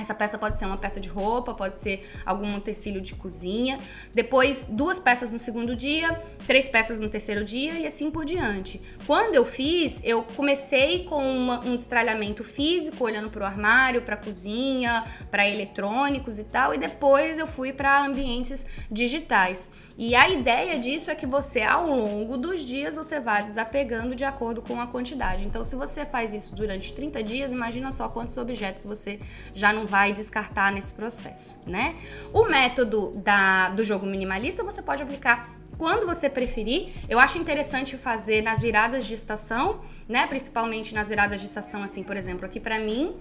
essa 0.02 0.14
peça 0.14 0.38
pode 0.38 0.58
ser 0.58 0.66
uma 0.66 0.78
peça 0.78 1.00
de 1.00 1.10
roupa, 1.10 1.54
pode 1.54 1.80
ser 1.80 2.08
algum 2.26 2.56
utensílio 2.56 3.02
de 3.02 3.16
cozinha. 3.16 3.80
Depois, 4.14 4.68
duas 4.70 5.00
peças 5.00 5.32
no 5.32 5.40
segundo 5.40 5.76
dia, 5.76 6.22
três 6.46 6.68
peças 6.68 7.00
no 7.00 7.10
terceiro 7.10 7.44
dia 7.44 7.74
e 7.80 7.86
assim 7.86 8.12
por 8.12 8.26
diante. 8.26 8.82
Quando 9.06 9.36
eu 9.36 9.46
fiz, 9.46 10.02
eu 10.04 10.24
comecei 10.24 11.04
com 11.06 11.24
uma, 11.24 11.60
um 11.66 11.76
destralhamento 11.76 12.44
físico, 12.44 13.04
olhando 13.04 13.30
para 13.30 13.44
o 13.44 13.46
armário, 13.46 14.02
para 14.02 14.16
a 14.16 14.18
cozinha, 14.18 15.04
para 15.32 15.48
eletrônicos 15.48 16.40
e 16.40 16.44
tal, 16.44 16.74
e 16.74 16.78
depois 16.78 17.40
eu 17.40 17.48
fui 17.48 17.74
para 17.74 18.06
ambientes 18.06 18.66
digitais. 18.92 19.72
E 19.98 20.14
a 20.14 20.30
ideia 20.30 20.78
disso 20.78 21.10
é 21.10 21.16
que 21.16 21.26
você, 21.26 21.64
ao 21.64 21.88
longo 21.88 22.38
dos 22.38 22.64
dias, 22.64 22.96
você 22.96 23.20
vá 23.20 23.42
desapegando 23.42 24.16
de 24.16 24.24
acordo 24.24 24.62
com 24.62 24.80
a 24.80 24.86
quantidade. 24.86 25.48
Então, 25.48 25.64
se 25.64 25.76
você 25.76 26.06
faz 26.06 26.34
isso 26.34 26.54
durante 26.54 26.94
30 26.94 27.24
dias, 27.24 27.52
imagina 27.52 27.92
só 27.92 28.08
quantos 28.08 28.38
objetos 28.38 28.86
você 28.86 29.18
já 29.56 29.74
não 29.74 29.87
vai 29.88 30.14
descartar 30.14 30.72
nesse 30.72 30.94
processo, 30.94 31.60
né? 31.66 31.96
O 32.34 32.46
método 32.46 33.12
da, 33.16 33.70
do 33.70 33.84
jogo 33.84 34.06
minimalista 34.06 34.64
você 34.64 34.82
pode 34.82 35.02
aplicar 35.02 35.50
quando 35.78 36.06
você 36.06 36.30
preferir. 36.30 36.90
Eu 37.08 37.20
acho 37.20 37.38
interessante 37.38 37.98
fazer 37.98 38.42
nas 38.42 38.62
viradas 38.62 39.06
de 39.06 39.14
estação, 39.14 39.82
né? 40.08 40.28
Principalmente 40.28 40.94
nas 40.94 41.10
viradas 41.10 41.40
de 41.40 41.46
estação, 41.46 41.84
assim, 41.84 42.04
por 42.04 42.18
exemplo, 42.18 42.46
aqui 42.46 42.60
para 42.60 42.80
mim, 42.80 43.16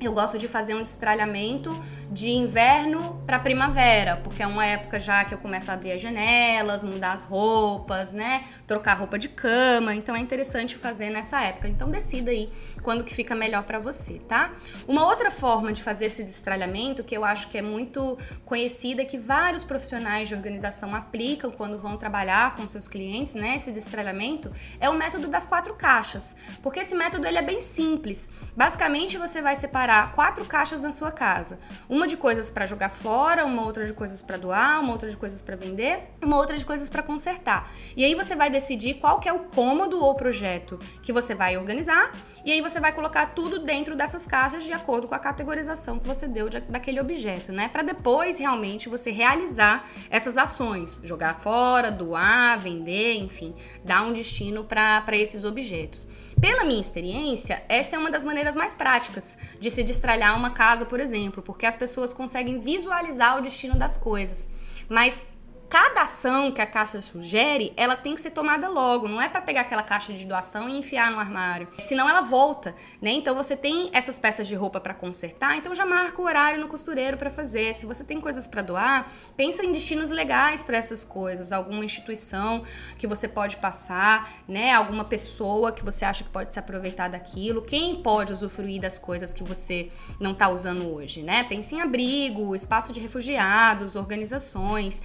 eu 0.00 0.12
gosto 0.12 0.38
de 0.38 0.48
fazer 0.48 0.74
um 0.74 0.82
destralhamento 0.82 1.74
de 2.10 2.30
inverno 2.30 3.20
para 3.26 3.38
primavera, 3.38 4.16
porque 4.22 4.42
é 4.42 4.46
uma 4.46 4.64
época 4.64 4.98
já 4.98 5.24
que 5.24 5.34
eu 5.34 5.38
começo 5.38 5.70
a 5.70 5.74
abrir 5.74 5.92
as 5.92 6.00
janelas, 6.00 6.84
mudar 6.84 7.12
as 7.12 7.22
roupas, 7.22 8.12
né? 8.12 8.44
Trocar 8.66 8.94
roupa 8.94 9.18
de 9.18 9.28
cama, 9.28 9.94
então 9.94 10.14
é 10.14 10.20
interessante 10.20 10.76
fazer 10.76 11.10
nessa 11.10 11.42
época. 11.42 11.66
Então 11.68 11.90
decida 11.90 12.30
aí 12.30 12.48
quando 12.82 13.02
que 13.02 13.14
fica 13.14 13.34
melhor 13.34 13.64
para 13.64 13.78
você, 13.78 14.20
tá? 14.28 14.52
Uma 14.86 15.06
outra 15.06 15.30
forma 15.30 15.72
de 15.72 15.82
fazer 15.82 16.06
esse 16.06 16.22
destralhamento 16.22 17.02
que 17.02 17.16
eu 17.16 17.24
acho 17.24 17.48
que 17.48 17.56
é 17.58 17.62
muito 17.62 18.18
conhecida 18.44 19.04
que 19.04 19.18
vários 19.18 19.64
profissionais 19.64 20.28
de 20.28 20.34
organização 20.34 20.94
aplicam 20.94 21.50
quando 21.50 21.78
vão 21.78 21.96
trabalhar 21.96 22.56
com 22.56 22.68
seus 22.68 22.86
clientes, 22.86 23.34
né? 23.34 23.56
Esse 23.56 23.72
destralhamento 23.72 24.52
é 24.78 24.88
o 24.88 24.94
método 24.94 25.28
das 25.28 25.46
quatro 25.46 25.74
caixas, 25.74 26.36
porque 26.62 26.80
esse 26.80 26.94
método 26.94 27.26
ele 27.26 27.38
é 27.38 27.42
bem 27.42 27.60
simples. 27.60 28.30
Basicamente 28.54 29.16
você 29.16 29.40
vai 29.40 29.56
separar 29.56 29.83
quatro 30.14 30.44
caixas 30.44 30.82
na 30.82 30.90
sua 30.90 31.10
casa. 31.10 31.58
Uma 31.88 32.06
de 32.06 32.16
coisas 32.16 32.50
para 32.50 32.66
jogar 32.66 32.88
fora, 32.88 33.44
uma 33.44 33.64
outra 33.64 33.84
de 33.84 33.92
coisas 33.92 34.22
para 34.22 34.36
doar, 34.36 34.80
uma 34.80 34.92
outra 34.92 35.10
de 35.10 35.16
coisas 35.16 35.42
para 35.42 35.56
vender, 35.56 36.00
uma 36.22 36.36
outra 36.36 36.56
de 36.56 36.64
coisas 36.64 36.88
para 36.88 37.02
consertar. 37.02 37.70
E 37.96 38.04
aí 38.04 38.14
você 38.14 38.34
vai 38.34 38.50
decidir 38.50 38.94
qual 38.94 39.20
que 39.20 39.28
é 39.28 39.32
o 39.32 39.40
cômodo 39.40 40.02
ou 40.02 40.14
projeto 40.14 40.78
que 41.02 41.12
você 41.12 41.34
vai 41.34 41.56
organizar, 41.56 42.12
e 42.44 42.52
aí 42.52 42.60
você 42.60 42.80
vai 42.80 42.92
colocar 42.92 43.26
tudo 43.34 43.58
dentro 43.58 43.96
dessas 43.96 44.26
caixas 44.26 44.64
de 44.64 44.72
acordo 44.72 45.08
com 45.08 45.14
a 45.14 45.18
categorização 45.18 45.98
que 45.98 46.06
você 46.06 46.26
deu 46.26 46.48
de, 46.48 46.60
daquele 46.60 47.00
objeto, 47.00 47.52
né? 47.52 47.68
Para 47.68 47.82
depois 47.82 48.38
realmente 48.38 48.88
você 48.88 49.10
realizar 49.10 49.88
essas 50.10 50.36
ações, 50.36 51.00
jogar 51.04 51.34
fora, 51.34 51.90
doar, 51.90 52.58
vender, 52.58 53.14
enfim, 53.14 53.54
dar 53.84 54.02
um 54.02 54.12
destino 54.12 54.64
para 54.64 55.04
esses 55.12 55.44
objetos. 55.44 56.08
Pela 56.44 56.62
minha 56.62 56.78
experiência, 56.78 57.62
essa 57.70 57.96
é 57.96 57.98
uma 57.98 58.10
das 58.10 58.22
maneiras 58.22 58.54
mais 58.54 58.74
práticas 58.74 59.38
de 59.58 59.70
se 59.70 59.82
destralhar 59.82 60.36
uma 60.36 60.50
casa, 60.50 60.84
por 60.84 61.00
exemplo, 61.00 61.42
porque 61.42 61.64
as 61.64 61.74
pessoas 61.74 62.12
conseguem 62.12 62.58
visualizar 62.58 63.38
o 63.38 63.40
destino 63.40 63.78
das 63.78 63.96
coisas. 63.96 64.46
Mas 64.86 65.22
cada 65.68 66.02
ação 66.02 66.52
que 66.52 66.60
a 66.60 66.66
caixa 66.66 67.00
sugere, 67.02 67.72
ela 67.76 67.96
tem 67.96 68.14
que 68.14 68.20
ser 68.20 68.30
tomada 68.30 68.68
logo, 68.68 69.08
não 69.08 69.20
é 69.20 69.28
para 69.28 69.42
pegar 69.42 69.62
aquela 69.62 69.82
caixa 69.82 70.12
de 70.12 70.24
doação 70.26 70.68
e 70.68 70.78
enfiar 70.78 71.10
no 71.10 71.18
armário, 71.18 71.68
senão 71.78 72.08
ela 72.08 72.20
volta, 72.20 72.74
né? 73.00 73.10
Então 73.10 73.34
você 73.34 73.56
tem 73.56 73.90
essas 73.92 74.18
peças 74.18 74.46
de 74.46 74.54
roupa 74.54 74.80
para 74.80 74.94
consertar, 74.94 75.56
então 75.56 75.74
já 75.74 75.84
marca 75.84 76.20
o 76.20 76.24
horário 76.24 76.60
no 76.60 76.68
costureiro 76.68 77.16
para 77.16 77.30
fazer. 77.30 77.74
Se 77.74 77.86
você 77.86 78.04
tem 78.04 78.20
coisas 78.20 78.46
para 78.46 78.62
doar, 78.62 79.10
pensa 79.36 79.64
em 79.64 79.72
destinos 79.72 80.10
legais 80.10 80.62
para 80.62 80.76
essas 80.76 81.04
coisas, 81.04 81.52
alguma 81.52 81.84
instituição 81.84 82.62
que 82.98 83.06
você 83.06 83.26
pode 83.26 83.56
passar, 83.56 84.32
né? 84.46 84.72
Alguma 84.72 85.04
pessoa 85.04 85.72
que 85.72 85.84
você 85.84 86.04
acha 86.04 86.24
que 86.24 86.30
pode 86.30 86.52
se 86.52 86.58
aproveitar 86.58 87.08
daquilo, 87.08 87.62
quem 87.62 88.02
pode 88.02 88.32
usufruir 88.32 88.80
das 88.80 88.98
coisas 88.98 89.32
que 89.32 89.42
você 89.42 89.90
não 90.20 90.32
está 90.32 90.48
usando 90.48 90.86
hoje, 90.94 91.22
né? 91.22 91.44
Pense 91.44 91.74
em 91.74 91.80
abrigo, 91.80 92.54
espaço 92.54 92.92
de 92.92 93.00
refugiados, 93.00 93.96
organizações. 93.96 95.02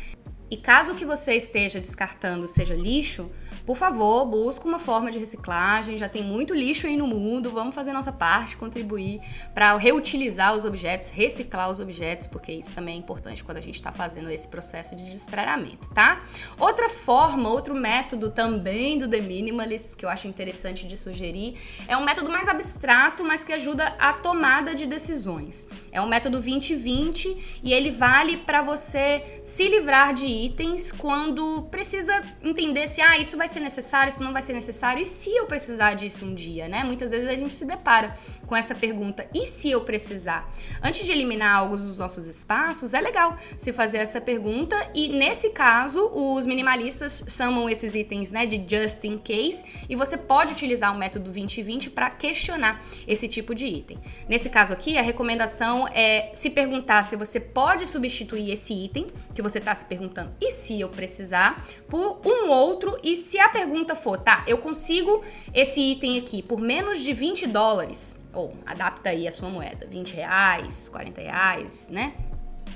E 0.52 0.58
caso 0.58 0.94
o 0.94 0.96
que 0.96 1.06
você 1.06 1.36
esteja 1.36 1.80
descartando 1.80 2.48
seja 2.48 2.76
lixo, 2.76 3.30
por 3.70 3.78
favor, 3.78 4.26
busca 4.26 4.68
uma 4.68 4.80
forma 4.80 5.12
de 5.12 5.20
reciclagem. 5.20 5.96
Já 5.96 6.10
tem 6.10 6.24
muito 6.24 6.56
lixo 6.56 6.88
aí 6.88 6.98
no 6.98 7.06
mundo, 7.06 7.52
vamos 7.52 7.76
fazer 7.76 7.94
nossa 7.94 8.12
parte, 8.12 8.58
contribuir 8.58 9.22
para 9.54 9.78
reutilizar 9.78 10.56
os 10.56 10.66
objetos, 10.66 11.10
reciclar 11.10 11.70
os 11.70 11.80
objetos, 11.80 12.26
porque 12.26 12.52
isso 12.52 12.74
também 12.74 12.96
é 12.96 12.98
importante 12.98 13.44
quando 13.44 13.60
a 13.60 13.62
gente 13.62 13.76
está 13.76 13.92
fazendo 13.92 14.28
esse 14.32 14.48
processo 14.48 14.96
de 14.96 15.12
destralhamento, 15.12 15.88
tá? 15.92 16.24
Outra 16.58 16.90
forma, 16.90 17.48
outro 17.48 17.76
método 17.76 18.32
também 18.32 18.98
do 18.98 19.08
The 19.08 19.22
Minimalist 19.22 19.96
que 19.96 20.04
eu 20.04 20.10
acho 20.10 20.28
interessante 20.28 20.88
de 20.88 20.98
sugerir 20.98 21.56
é 21.88 21.96
um 21.96 22.04
método 22.04 22.32
mais 22.32 22.48
abstrato, 22.48 23.24
mas 23.24 23.44
que 23.44 23.54
ajuda 23.54 23.94
a 24.00 24.14
tomada 24.14 24.74
de 24.74 24.88
decisões. 24.88 25.68
É 25.92 26.02
o 26.02 26.08
método 26.08 26.38
2020 26.38 27.60
e 27.62 27.72
ele 27.72 27.92
vale 27.92 28.38
para 28.38 28.64
você 28.64 29.40
se 29.44 29.68
livrar 29.68 30.12
de 30.12 30.26
itens 30.26 30.92
quando 30.92 31.68
precisa 31.70 32.24
entender 32.42 32.88
se 32.88 33.00
ah, 33.00 33.20
isso 33.20 33.38
vai 33.38 33.48
ser 33.48 33.59
necessário, 33.60 34.10
isso 34.10 34.24
não 34.24 34.34
vai 34.34 34.42
ser 34.42 34.54
necessário 34.54 35.02
e 35.02 35.06
se 35.06 35.30
eu 35.36 35.46
precisar 35.46 35.94
disso 35.94 36.26
um 36.26 36.34
dia, 36.34 36.68
né? 36.68 36.84
Muitas 36.84 37.12
vezes 37.12 37.28
a 37.28 37.36
gente 37.36 37.54
se 37.54 37.66
depara 37.66 38.16
com 38.46 38.56
essa 38.56 38.74
pergunta: 38.74 39.28
e 39.34 39.46
se 39.46 39.70
eu 39.70 39.82
precisar? 39.82 40.52
Antes 40.82 41.06
de 41.06 41.12
eliminar 41.12 41.56
algo 41.56 41.78
dos 41.78 41.98
nossos 41.98 42.28
espaços, 42.28 42.94
é 42.94 43.02
legal 43.02 43.38
se 43.58 43.74
fazer 43.74 43.98
essa 43.98 44.22
pergunta 44.22 44.76
e 44.94 45.10
nesse 45.10 45.50
caso, 45.50 46.10
os 46.14 46.46
minimalistas 46.46 47.24
chamam 47.28 47.70
esses 47.70 47.96
itens, 47.96 48.32
né, 48.32 48.46
de 48.46 48.64
just 48.68 49.04
in 49.04 49.18
case 49.18 49.64
e 49.88 49.96
você 49.96 50.18
pode 50.18 50.54
utilizar 50.54 50.94
o 50.94 50.98
método 50.98 51.26
2020 51.26 51.90
para 51.90 52.10
questionar 52.10 52.84
esse 53.08 53.28
tipo 53.28 53.54
de 53.54 53.68
item. 53.68 54.00
Nesse 54.28 54.50
caso 54.50 54.74
aqui, 54.74 54.98
a 54.98 55.02
recomendação 55.02 55.88
é 55.88 56.32
se 56.34 56.50
perguntar 56.50 57.04
se 57.04 57.16
você 57.16 57.40
pode 57.40 57.86
substituir 57.86 58.52
esse 58.52 58.74
item 58.74 59.08
que 59.34 59.42
você 59.42 59.60
está 59.60 59.74
se 59.76 59.86
perguntando 59.86 60.34
e 60.42 60.52
se 60.52 60.80
eu 60.80 60.90
precisar 60.90 61.66
por 61.88 62.22
um 62.26 62.50
outro 62.50 62.98
e 63.04 63.16
se 63.16 63.40
a 63.40 63.49
pergunta 63.50 63.96
for, 63.96 64.18
tá, 64.18 64.44
eu 64.48 64.58
consigo 64.58 65.24
esse 65.54 65.80
item 65.80 66.18
aqui 66.18 66.42
por 66.42 66.60
menos 66.60 67.00
de 67.00 67.14
20 67.14 67.48
dólares, 67.48 68.20
ou 68.34 68.54
adapta 68.66 69.10
aí 69.10 69.28
a 69.28 69.32
sua 69.32 69.50
moeda, 69.50 69.86
20 69.88 70.14
reais, 70.14 70.90
40 70.90 71.22
reais, 71.22 71.90
né? 71.90 72.14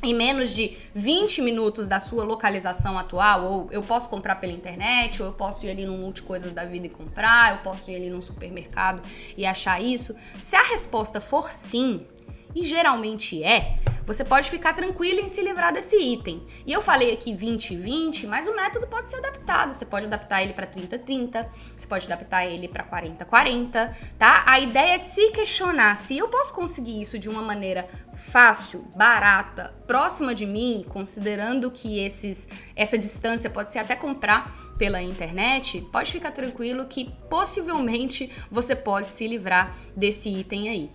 em 0.03 0.13
menos 0.13 0.53
de 0.53 0.77
20 0.93 1.41
minutos 1.41 1.87
da 1.87 1.99
sua 1.99 2.25
localização 2.25 2.99
atual, 2.99 3.45
ou 3.45 3.67
eu 3.71 3.81
posso 3.81 4.09
comprar 4.09 4.35
pela 4.35 4.51
internet, 4.51 5.21
ou 5.21 5.29
eu 5.29 5.33
posso 5.33 5.65
ir 5.65 5.71
ali 5.71 5.85
no 5.85 5.97
Multicoisas 5.97 6.51
da 6.51 6.65
Vida 6.65 6.87
e 6.87 6.89
comprar, 6.89 7.53
eu 7.53 7.57
posso 7.59 7.89
ir 7.89 7.95
ali 7.95 8.09
num 8.09 8.21
supermercado 8.21 9.01
e 9.37 9.45
achar 9.45 9.81
isso. 9.81 10.13
Se 10.37 10.57
a 10.57 10.63
resposta 10.63 11.21
for 11.21 11.49
sim, 11.49 12.05
e 12.53 12.63
geralmente 12.63 13.41
é, 13.43 13.79
você 14.05 14.23
pode 14.23 14.49
ficar 14.49 14.73
tranquilo 14.73 15.19
em 15.19 15.29
se 15.29 15.41
livrar 15.41 15.73
desse 15.73 15.95
item. 15.95 16.45
E 16.65 16.73
eu 16.73 16.81
falei 16.81 17.13
aqui 17.13 17.33
20-20, 17.33 18.27
mas 18.27 18.47
o 18.47 18.55
método 18.55 18.87
pode 18.87 19.09
ser 19.09 19.17
adaptado. 19.17 19.73
Você 19.73 19.85
pode 19.85 20.05
adaptar 20.05 20.43
ele 20.43 20.53
para 20.53 20.67
30-30, 20.67 21.47
você 21.77 21.87
pode 21.87 22.05
adaptar 22.05 22.45
ele 22.45 22.67
para 22.67 22.83
40-40, 22.83 23.95
tá? 24.17 24.43
A 24.45 24.59
ideia 24.59 24.93
é 24.93 24.97
se 24.97 25.31
questionar 25.31 25.95
se 25.95 26.17
eu 26.17 26.27
posso 26.27 26.53
conseguir 26.53 27.01
isso 27.01 27.17
de 27.17 27.29
uma 27.29 27.41
maneira 27.41 27.87
fácil, 28.13 28.85
barata, 28.95 29.73
próxima 29.87 30.35
de 30.35 30.45
mim, 30.45 30.85
considerando 30.89 31.71
que 31.71 31.99
esses, 31.99 32.47
essa 32.75 32.97
distância 32.97 33.49
pode 33.49 33.71
ser 33.71 33.79
até 33.79 33.95
comprar 33.95 34.73
pela 34.77 35.01
internet, 35.01 35.81
pode 35.91 36.11
ficar 36.11 36.31
tranquilo 36.31 36.85
que 36.85 37.09
possivelmente 37.29 38.31
você 38.49 38.75
pode 38.75 39.09
se 39.11 39.27
livrar 39.27 39.75
desse 39.95 40.29
item 40.29 40.69
aí. 40.69 40.91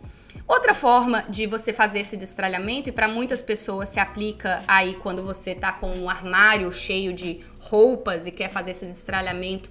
Outra 0.49 0.73
forma 0.73 1.25
de 1.29 1.47
você 1.47 1.75
fazer 1.75 2.01
esse 2.01 2.17
destralhamento, 2.17 2.89
e 2.89 2.93
para 2.93 3.07
muitas 3.07 3.43
pessoas 3.43 3.91
se 3.91 4.01
aplica 4.01 4.65
aí 4.67 4.95
quando 4.95 5.23
você 5.23 5.55
tá 5.55 5.71
com 5.71 5.91
um 5.91 6.09
armário 6.09 6.73
cheio 6.73 7.13
de 7.13 7.41
roupas 7.61 8.27
e 8.27 8.31
quer 8.31 8.49
fazer 8.49 8.71
esse 8.71 8.87
destralhamento 8.87 9.71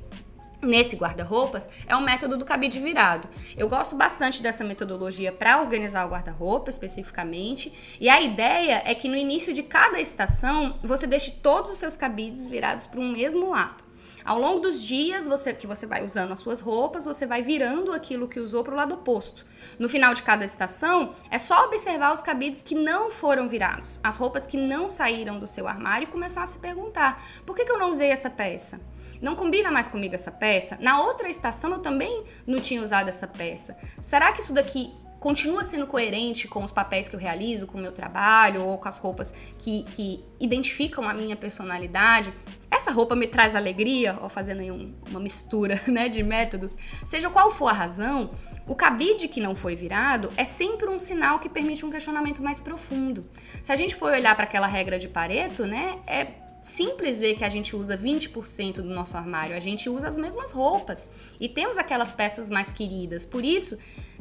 nesse 0.62 0.96
guarda-roupas 0.96 1.70
é 1.88 1.96
o 1.96 2.02
método 2.02 2.38
do 2.38 2.46
cabide 2.46 2.80
virado. 2.80 3.28
Eu 3.56 3.68
gosto 3.68 3.96
bastante 3.96 4.42
dessa 4.42 4.64
metodologia 4.64 5.32
para 5.32 5.60
organizar 5.60 6.06
o 6.06 6.10
guarda-roupa 6.10 6.70
especificamente, 6.70 7.74
e 8.00 8.08
a 8.08 8.22
ideia 8.22 8.84
é 8.86 8.94
que 8.94 9.10
no 9.10 9.16
início 9.16 9.56
de 9.56 9.64
cada 9.64 10.00
estação 10.00 10.78
você 10.84 11.08
deixe 11.08 11.32
todos 11.32 11.72
os 11.72 11.78
seus 11.78 11.96
cabides 11.96 12.48
virados 12.48 12.86
para 12.86 13.00
um 13.00 13.12
mesmo 13.12 13.50
lado. 13.50 13.87
Ao 14.28 14.38
longo 14.38 14.60
dos 14.60 14.84
dias 14.84 15.26
você, 15.26 15.54
que 15.54 15.66
você 15.66 15.88
vai 15.88 16.04
usando 16.04 16.34
as 16.34 16.40
suas 16.40 16.60
roupas, 16.60 17.06
você 17.06 17.26
vai 17.26 17.42
virando 17.42 17.94
aquilo 17.94 18.28
que 18.28 18.42
usou 18.42 18.62
para 18.62 18.74
o 18.74 18.76
lado 18.76 18.96
oposto. 18.96 19.46
No 19.80 19.88
final 19.88 20.14
de 20.14 20.22
cada 20.22 20.44
estação, 20.44 21.16
é 21.32 21.38
só 21.38 21.64
observar 21.64 22.12
os 22.12 22.22
cabides 22.22 22.62
que 22.62 22.76
não 22.76 23.10
foram 23.10 23.48
virados, 23.48 24.02
as 24.04 24.18
roupas 24.18 24.46
que 24.46 24.58
não 24.58 24.90
saíram 24.90 25.40
do 25.40 25.48
seu 25.48 25.66
armário 25.66 26.10
e 26.10 26.12
começar 26.12 26.44
a 26.44 26.46
se 26.46 26.60
perguntar: 26.60 27.26
por 27.46 27.56
que, 27.56 27.64
que 27.64 27.72
eu 27.72 27.80
não 27.80 27.90
usei 27.90 28.10
essa 28.10 28.30
peça? 28.30 28.82
Não 29.22 29.34
combina 29.34 29.72
mais 29.72 29.88
comigo 29.88 30.14
essa 30.14 30.30
peça? 30.30 30.78
Na 30.82 31.00
outra 31.00 31.30
estação 31.30 31.72
eu 31.72 31.80
também 31.80 32.26
não 32.46 32.60
tinha 32.60 32.84
usado 32.84 33.08
essa 33.08 33.28
peça. 33.28 33.78
Será 33.98 34.34
que 34.34 34.42
isso 34.42 34.52
daqui 34.52 34.94
continua 35.20 35.64
sendo 35.64 35.88
coerente 35.88 36.48
com 36.48 36.64
os 36.64 36.72
papéis 36.72 37.08
que 37.08 37.16
eu 37.16 37.20
realizo, 37.20 37.68
com 37.68 37.78
o 37.78 37.82
meu 37.82 37.92
trabalho 37.92 38.64
ou 38.64 38.78
com 38.78 38.88
as 38.88 38.98
roupas 38.98 39.34
que, 39.58 39.84
que 39.84 40.24
identificam 40.40 41.08
a 41.08 41.14
minha 41.14 41.36
personalidade. 41.36 42.34
Essa 42.70 42.92
roupa 42.92 43.16
me 43.16 43.28
traz 43.28 43.56
alegria, 43.56 44.18
ó, 44.22 44.30
fazendo 44.30 44.62
aí 44.62 44.72
um, 44.72 44.94
uma 45.10 45.20
mistura 45.20 45.82
né, 45.88 46.08
de 46.10 46.24
métodos. 46.24 46.78
Seja 47.06 47.30
qual 47.30 47.52
for 47.52 47.68
a 47.68 47.74
razão, 47.74 48.32
o 48.68 48.76
cabide 48.76 49.28
que 49.28 49.40
não 49.40 49.56
foi 49.56 49.76
virado 49.76 50.30
é 50.38 50.46
sempre 50.46 50.90
um 50.90 51.00
sinal 51.00 51.40
que 51.40 51.50
permite 51.50 51.86
um 51.86 51.90
questionamento 51.90 52.44
mais 52.44 52.60
profundo. 52.60 53.28
Se 53.62 53.72
a 53.72 53.76
gente 53.76 53.96
for 53.96 54.12
olhar 54.12 54.36
para 54.36 54.44
aquela 54.44 54.68
regra 54.68 55.00
de 55.00 55.08
Pareto, 55.08 55.66
né, 55.66 56.00
é 56.06 56.28
simples 56.62 57.20
ver 57.20 57.36
que 57.36 57.46
a 57.46 57.50
gente 57.50 57.76
usa 57.76 57.98
20% 57.98 58.76
do 58.76 58.84
nosso 58.84 59.16
armário, 59.16 59.56
a 59.56 59.60
gente 59.60 59.90
usa 59.90 60.08
as 60.08 60.18
mesmas 60.18 60.52
roupas 60.52 61.10
e 61.40 61.48
temos 61.48 61.78
aquelas 61.78 62.12
peças 62.12 62.50
mais 62.50 62.72
queridas. 62.72 63.26
Por 63.26 63.44
isso, 63.46 63.78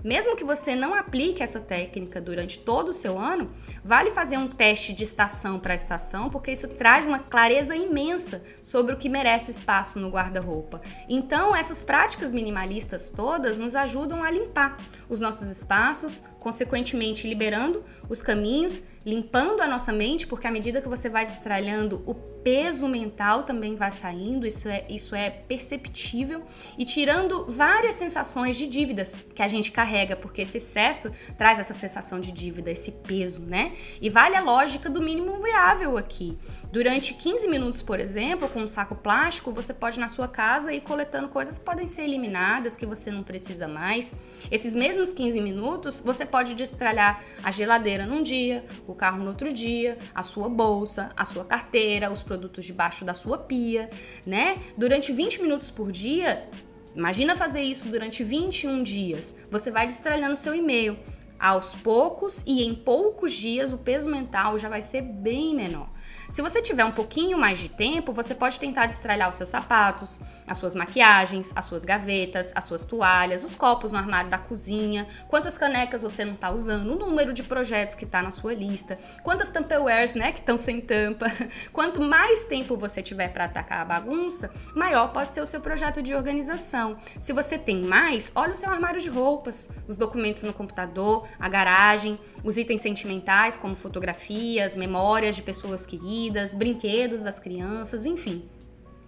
mesmo 0.07 0.37
que 0.37 0.45
você 0.45 0.77
não 0.77 0.95
aplique 0.95 1.43
essa 1.43 1.59
técnica 1.59 2.21
durante 2.21 2.61
todo 2.61 2.91
o 2.91 2.93
seu 2.93 3.19
ano, 3.19 3.51
vale 3.83 4.13
fazer 4.13 4.39
um 4.39 4.47
teste 4.47 4.93
de 4.93 5.03
estação 5.03 5.59
para 5.59 5.75
estação, 5.75 6.31
porque 6.31 6.53
isso 6.53 6.69
traz 6.69 7.09
uma 7.09 7.19
clareza 7.19 7.75
imensa 7.75 8.41
sobre 8.63 8.95
o 8.95 8.97
que 8.97 9.09
merece 9.09 9.51
espaço 9.51 9.99
no 9.99 10.09
guarda-roupa. 10.09 10.81
Então, 11.09 11.57
essas 11.57 11.83
práticas 11.83 12.33
minimalistas 12.33 13.11
todas 13.11 13.59
nos 13.59 13.75
ajudam 13.75 14.23
a 14.23 14.31
limpar 14.31 14.77
os 15.09 15.21
nossos 15.21 15.49
espaços, 15.49 16.23
consequentemente 16.47 17.27
liberando 17.27 17.85
os 18.09 18.23
caminhos, 18.23 18.81
limpando 19.05 19.63
a 19.63 19.67
nossa 19.67 19.93
mente, 19.93 20.29
porque 20.29 20.47
à 20.47 20.51
medida 20.53 20.81
que 20.81 20.89
você 20.89 21.09
vai 21.09 21.25
destralhando, 21.25 22.05
o 22.07 22.15
peso 22.15 22.87
mental 22.87 23.43
também 23.43 23.75
vai 23.75 23.91
saindo, 23.91 24.47
isso 24.47 24.69
é, 24.69 24.85
isso 24.89 25.17
é 25.17 25.29
perceptível, 25.29 26.43
e 26.79 26.85
tirando 26.85 27.47
várias 27.47 27.97
sensações 27.97 28.57
de 28.57 28.69
dívidas 28.69 29.19
que 29.35 29.43
a 29.43 29.49
gente 29.49 29.73
carrega, 29.73 30.15
porque 30.15 30.43
esse 30.43 30.59
excesso 30.59 31.11
traz 31.37 31.59
essa 31.59 31.75
sensação 31.75 32.21
de 32.21 32.31
dívida, 32.31 32.71
esse 32.71 32.93
peso, 32.93 33.43
né? 33.43 33.73
E 34.01 34.09
vale 34.09 34.37
a 34.37 34.41
lógica 34.41 34.89
do 34.89 35.03
mínimo 35.03 35.43
viável 35.43 35.97
aqui. 35.97 36.39
Durante 36.71 37.15
15 37.15 37.49
minutos, 37.49 37.83
por 37.83 37.99
exemplo, 37.99 38.49
com 38.49 38.61
um 38.61 38.69
saco 38.69 38.95
plástico, 38.95 39.51
você 39.51 39.73
pode 39.73 39.99
na 39.99 40.09
sua 40.09 40.29
casa 40.29 40.73
ir 40.73 40.83
coletando 40.83 41.29
coisas 41.29 41.59
que 41.59 41.65
podem 41.65 41.89
ser 41.89 42.03
eliminadas, 42.03 42.77
que 42.77 42.87
você 42.87 43.11
não 43.11 43.23
precisa 43.23 43.67
mais. 43.67 44.15
Esses 44.51 44.75
mesmos 44.75 45.13
15 45.13 45.41
minutos, 45.41 46.01
você 46.05 46.27
pode 46.27 46.36
destralhar 46.55 47.23
a 47.43 47.51
geladeira 47.51 48.07
num 48.07 48.23
dia, 48.23 48.65
o 48.87 48.95
carro 48.95 49.19
no 49.19 49.29
outro 49.29 49.53
dia, 49.53 49.99
a 50.15 50.23
sua 50.23 50.49
bolsa, 50.49 51.11
a 51.17 51.25
sua 51.25 51.45
carteira, 51.45 52.11
os 52.11 52.23
produtos 52.23 52.65
debaixo 52.65 53.05
da 53.05 53.15
sua 53.15 53.39
pia, 53.39 53.91
né? 54.27 54.59
Durante 54.77 55.13
20 55.13 55.43
minutos 55.43 55.71
por 55.71 55.93
dia, 55.93 56.49
imagina 56.95 57.37
fazer 57.37 57.63
isso 57.63 57.89
durante 57.89 58.23
21 58.25 58.83
dias. 58.83 59.37
Você 59.51 59.71
vai 59.71 59.87
destralhando 59.87 60.37
seu 60.37 60.55
e-mail. 60.55 60.99
Aos 61.39 61.75
poucos 61.75 62.43
e 62.47 62.65
em 62.65 62.75
poucos 62.75 63.33
dias, 63.33 63.71
o 63.73 63.79
peso 63.79 64.11
mental 64.11 64.57
já 64.57 64.71
vai 64.71 64.81
ser 64.81 65.03
bem 65.03 65.55
menor. 65.55 65.91
Se 66.29 66.43
você 66.43 66.61
tiver 66.61 66.85
um 66.85 66.91
pouquinho 66.91 67.39
mais 67.39 67.59
de 67.59 67.69
tempo, 67.69 68.13
você 68.13 68.35
pode 68.35 68.59
tentar 68.59 68.87
destralhar 68.87 69.29
os 69.29 69.37
seus 69.37 69.49
sapatos, 69.49 70.21
as 70.47 70.59
suas 70.59 70.75
maquiagens, 70.75 71.53
as 71.55 71.65
suas 71.67 71.85
gavetas, 71.85 72.53
as 72.55 72.65
suas 72.65 72.85
toalhas, 72.85 73.45
os 73.45 73.55
copos 73.55 73.93
no 73.93 73.99
armário 73.99 74.29
da 74.29 74.37
cozinha, 74.37 75.07
quantas 75.29 75.57
canecas 75.57 76.03
você 76.03 76.25
não 76.25 76.35
está 76.35 76.51
usando, 76.51 76.93
o 76.93 76.99
número 76.99 77.33
de 77.33 77.45
projetos 77.45 77.95
que 77.95 78.05
está 78.05 78.23
na 78.23 78.33
sua 78.33 78.55
lista, 78.55 78.99
quantas 79.23 79.51
Tupperwares, 79.51 80.15
né, 80.15 80.33
que 80.33 80.41
estão 80.41 80.57
sem 80.57 80.81
tampa. 80.81 81.27
Quanto 81.73 82.01
mais 82.01 82.45
tempo 82.45 82.77
você 82.77 83.03
tiver 83.03 83.29
para 83.29 83.45
atacar 83.45 83.81
a 83.81 83.85
bagunça, 83.85 84.51
maior 84.75 85.13
pode 85.13 85.33
ser 85.33 85.41
o 85.41 85.47
seu 85.47 85.61
projeto 85.61 86.03
de 86.03 86.15
organização. 86.15 86.97
Se 87.19 87.33
você 87.33 87.57
tem 87.57 87.83
mais, 87.83 88.33
olha 88.35 88.53
o 88.53 88.55
seu 88.55 88.71
armário 88.71 89.01
de 89.01 89.09
roupas, 89.09 89.69
os 89.87 89.97
documentos 89.97 90.43
no 90.43 90.53
computador, 90.53 91.29
a 91.39 91.49
garagem, 91.49 92.19
os 92.43 92.57
itens 92.57 92.81
sentimentais 92.81 93.57
como 93.57 93.77
fotografias, 93.77 94.75
memórias 94.75 95.37
de 95.37 95.43
pessoas 95.43 95.87
queridas 95.87 96.16
brinquedos 96.55 97.23
das 97.23 97.39
crianças, 97.39 98.07
enfim. 98.07 98.49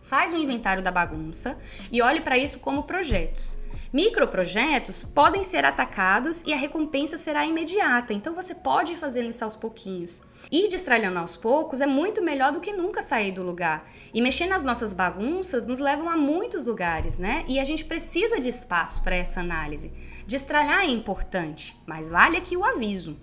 Faz 0.03 0.33
um 0.33 0.38
inventário 0.38 0.83
da 0.83 0.90
bagunça 0.90 1.59
e 1.92 2.01
olhe 2.01 2.21
para 2.21 2.38
isso 2.38 2.61
como 2.61 2.85
projetos. 2.85 3.59
Microprojetos 3.90 5.03
podem 5.03 5.42
ser 5.42 5.64
atacados 5.64 6.42
e 6.42 6.53
a 6.53 6.57
recompensa 6.57 7.16
será 7.16 7.47
imediata, 7.47 8.12
então 8.12 8.35
você 8.35 8.55
pode 8.55 8.97
fazendo 8.97 9.31
isso 9.31 9.42
aos 9.42 9.57
pouquinhos. 9.57 10.23
Ir 10.53 10.68
destralhando 10.68 11.18
aos 11.18 11.38
poucos 11.38 11.81
é 11.81 11.87
muito 11.87 12.23
melhor 12.23 12.53
do 12.53 12.61
que 12.61 12.73
nunca 12.73 13.01
sair 13.01 13.33
do 13.33 13.42
lugar. 13.42 13.90
E 14.12 14.21
mexer 14.21 14.47
nas 14.47 14.62
nossas 14.62 14.92
bagunças 14.92 15.66
nos 15.66 15.79
levam 15.79 16.11
a 16.11 16.18
muitos 16.18 16.66
lugares, 16.66 17.18
né? 17.18 17.44
E 17.49 17.59
a 17.59 17.64
gente 17.64 17.87
precisa 17.87 18.38
de 18.38 18.49
espaço 18.49 19.03
para 19.03 19.16
essa 19.16 19.40
análise. 19.40 19.90
Destralhar 20.27 20.81
é 20.81 20.90
importante, 20.90 21.75
mas 21.87 22.11
vale 22.11 22.37
aqui 22.37 22.59
o 22.59 22.64
aviso. 22.64 23.18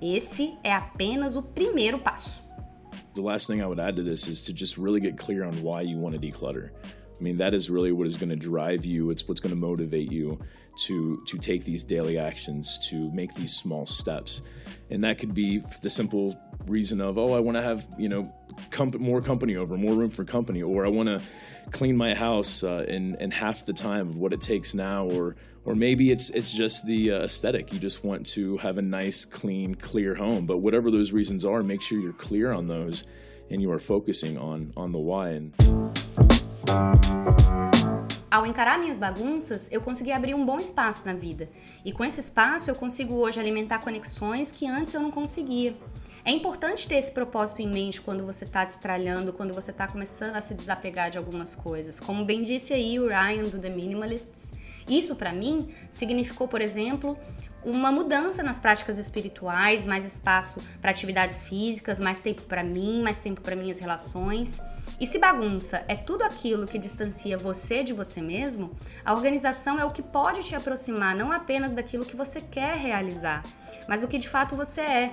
Esse 0.00 0.56
é 0.62 0.72
apenas 0.72 1.34
o 1.34 1.42
primeiro 1.42 1.98
passo. 1.98 2.43
The 3.14 3.22
last 3.22 3.46
thing 3.46 3.62
I 3.62 3.66
would 3.66 3.78
add 3.78 3.94
to 3.96 4.02
this 4.02 4.26
is 4.26 4.44
to 4.46 4.52
just 4.52 4.76
really 4.76 4.98
get 4.98 5.16
clear 5.16 5.44
on 5.44 5.62
why 5.62 5.82
you 5.82 5.96
want 5.96 6.20
to 6.20 6.20
declutter. 6.20 6.70
I 7.18 7.22
mean, 7.22 7.36
that 7.36 7.54
is 7.54 7.70
really 7.70 7.92
what 7.92 8.06
is 8.06 8.16
going 8.16 8.30
to 8.30 8.36
drive 8.36 8.84
you. 8.84 9.10
It's 9.10 9.28
what's 9.28 9.40
going 9.40 9.54
to 9.54 9.60
motivate 9.60 10.10
you 10.10 10.38
to 10.76 11.22
to 11.26 11.38
take 11.38 11.64
these 11.64 11.84
daily 11.84 12.18
actions, 12.18 12.78
to 12.88 13.10
make 13.12 13.34
these 13.34 13.54
small 13.54 13.86
steps, 13.86 14.42
and 14.90 15.02
that 15.02 15.18
could 15.18 15.34
be 15.34 15.62
the 15.82 15.90
simple 15.90 16.38
reason 16.66 17.00
of, 17.00 17.18
oh, 17.18 17.32
I 17.32 17.40
want 17.40 17.56
to 17.56 17.62
have 17.62 17.86
you 17.98 18.08
know 18.08 18.32
comp- 18.70 18.98
more 18.98 19.20
company 19.20 19.56
over, 19.56 19.76
more 19.76 19.94
room 19.94 20.10
for 20.10 20.24
company, 20.24 20.62
or 20.62 20.84
I 20.84 20.88
want 20.88 21.08
to 21.08 21.20
clean 21.70 21.96
my 21.96 22.14
house 22.14 22.64
uh, 22.64 22.84
in 22.88 23.14
in 23.20 23.30
half 23.30 23.66
the 23.66 23.72
time 23.72 24.08
of 24.08 24.16
what 24.16 24.32
it 24.32 24.40
takes 24.40 24.74
now, 24.74 25.06
or 25.06 25.36
or 25.64 25.74
maybe 25.74 26.10
it's 26.10 26.30
it's 26.30 26.52
just 26.52 26.86
the 26.86 27.12
uh, 27.12 27.18
aesthetic. 27.20 27.72
You 27.72 27.78
just 27.78 28.04
want 28.04 28.26
to 28.28 28.56
have 28.58 28.78
a 28.78 28.82
nice, 28.82 29.24
clean, 29.24 29.74
clear 29.74 30.14
home. 30.14 30.46
But 30.46 30.58
whatever 30.58 30.90
those 30.90 31.12
reasons 31.12 31.44
are, 31.44 31.62
make 31.62 31.82
sure 31.82 31.98
you're 31.98 32.12
clear 32.12 32.52
on 32.52 32.66
those, 32.66 33.04
and 33.50 33.62
you 33.62 33.70
are 33.70 33.80
focusing 33.80 34.36
on 34.36 34.72
on 34.76 34.92
the 34.92 34.98
why. 34.98 35.30
And 35.30 35.54
Ao 38.30 38.44
encarar 38.44 38.78
minhas 38.78 38.98
bagunças, 38.98 39.70
eu 39.70 39.80
consegui 39.80 40.10
abrir 40.10 40.34
um 40.34 40.44
bom 40.44 40.58
espaço 40.58 41.06
na 41.06 41.12
vida. 41.12 41.48
E 41.84 41.92
com 41.92 42.04
esse 42.04 42.18
espaço 42.18 42.68
eu 42.68 42.74
consigo 42.74 43.14
hoje 43.14 43.38
alimentar 43.38 43.78
conexões 43.78 44.50
que 44.50 44.66
antes 44.66 44.92
eu 44.92 45.00
não 45.00 45.10
conseguia. 45.10 45.76
É 46.24 46.32
importante 46.32 46.88
ter 46.88 46.96
esse 46.96 47.12
propósito 47.12 47.62
em 47.62 47.68
mente 47.68 48.00
quando 48.00 48.24
você 48.24 48.44
está 48.44 48.64
destralhando, 48.64 49.32
quando 49.32 49.54
você 49.54 49.70
está 49.70 49.86
começando 49.86 50.34
a 50.34 50.40
se 50.40 50.52
desapegar 50.52 51.10
de 51.10 51.18
algumas 51.18 51.54
coisas. 51.54 52.00
Como 52.00 52.24
bem 52.24 52.42
disse 52.42 52.72
aí 52.72 52.98
o 52.98 53.06
Ryan 53.06 53.44
do 53.44 53.58
The 53.58 53.68
Minimalists, 53.68 54.52
isso 54.88 55.14
para 55.14 55.32
mim 55.32 55.68
significou, 55.88 56.48
por 56.48 56.60
exemplo, 56.60 57.16
uma 57.64 57.90
mudança 57.90 58.42
nas 58.42 58.60
práticas 58.60 58.98
espirituais, 58.98 59.86
mais 59.86 60.04
espaço 60.04 60.60
para 60.80 60.90
atividades 60.90 61.42
físicas, 61.42 61.98
mais 61.98 62.20
tempo 62.20 62.42
para 62.42 62.62
mim, 62.62 63.02
mais 63.02 63.18
tempo 63.18 63.40
para 63.40 63.56
minhas 63.56 63.78
relações. 63.78 64.60
E 65.00 65.06
se 65.06 65.18
bagunça 65.18 65.84
é 65.88 65.96
tudo 65.96 66.22
aquilo 66.22 66.66
que 66.66 66.78
distancia 66.78 67.36
você 67.36 67.82
de 67.82 67.92
você 67.92 68.20
mesmo, 68.20 68.70
a 69.04 69.12
organização 69.12 69.78
é 69.78 69.84
o 69.84 69.90
que 69.90 70.02
pode 70.02 70.42
te 70.42 70.54
aproximar 70.54 71.16
não 71.16 71.32
apenas 71.32 71.72
daquilo 71.72 72.04
que 72.04 72.16
você 72.16 72.40
quer 72.40 72.76
realizar, 72.76 73.42
mas 73.88 74.02
do 74.02 74.08
que 74.08 74.18
de 74.18 74.28
fato 74.28 74.54
você 74.54 74.80
é. 74.82 75.12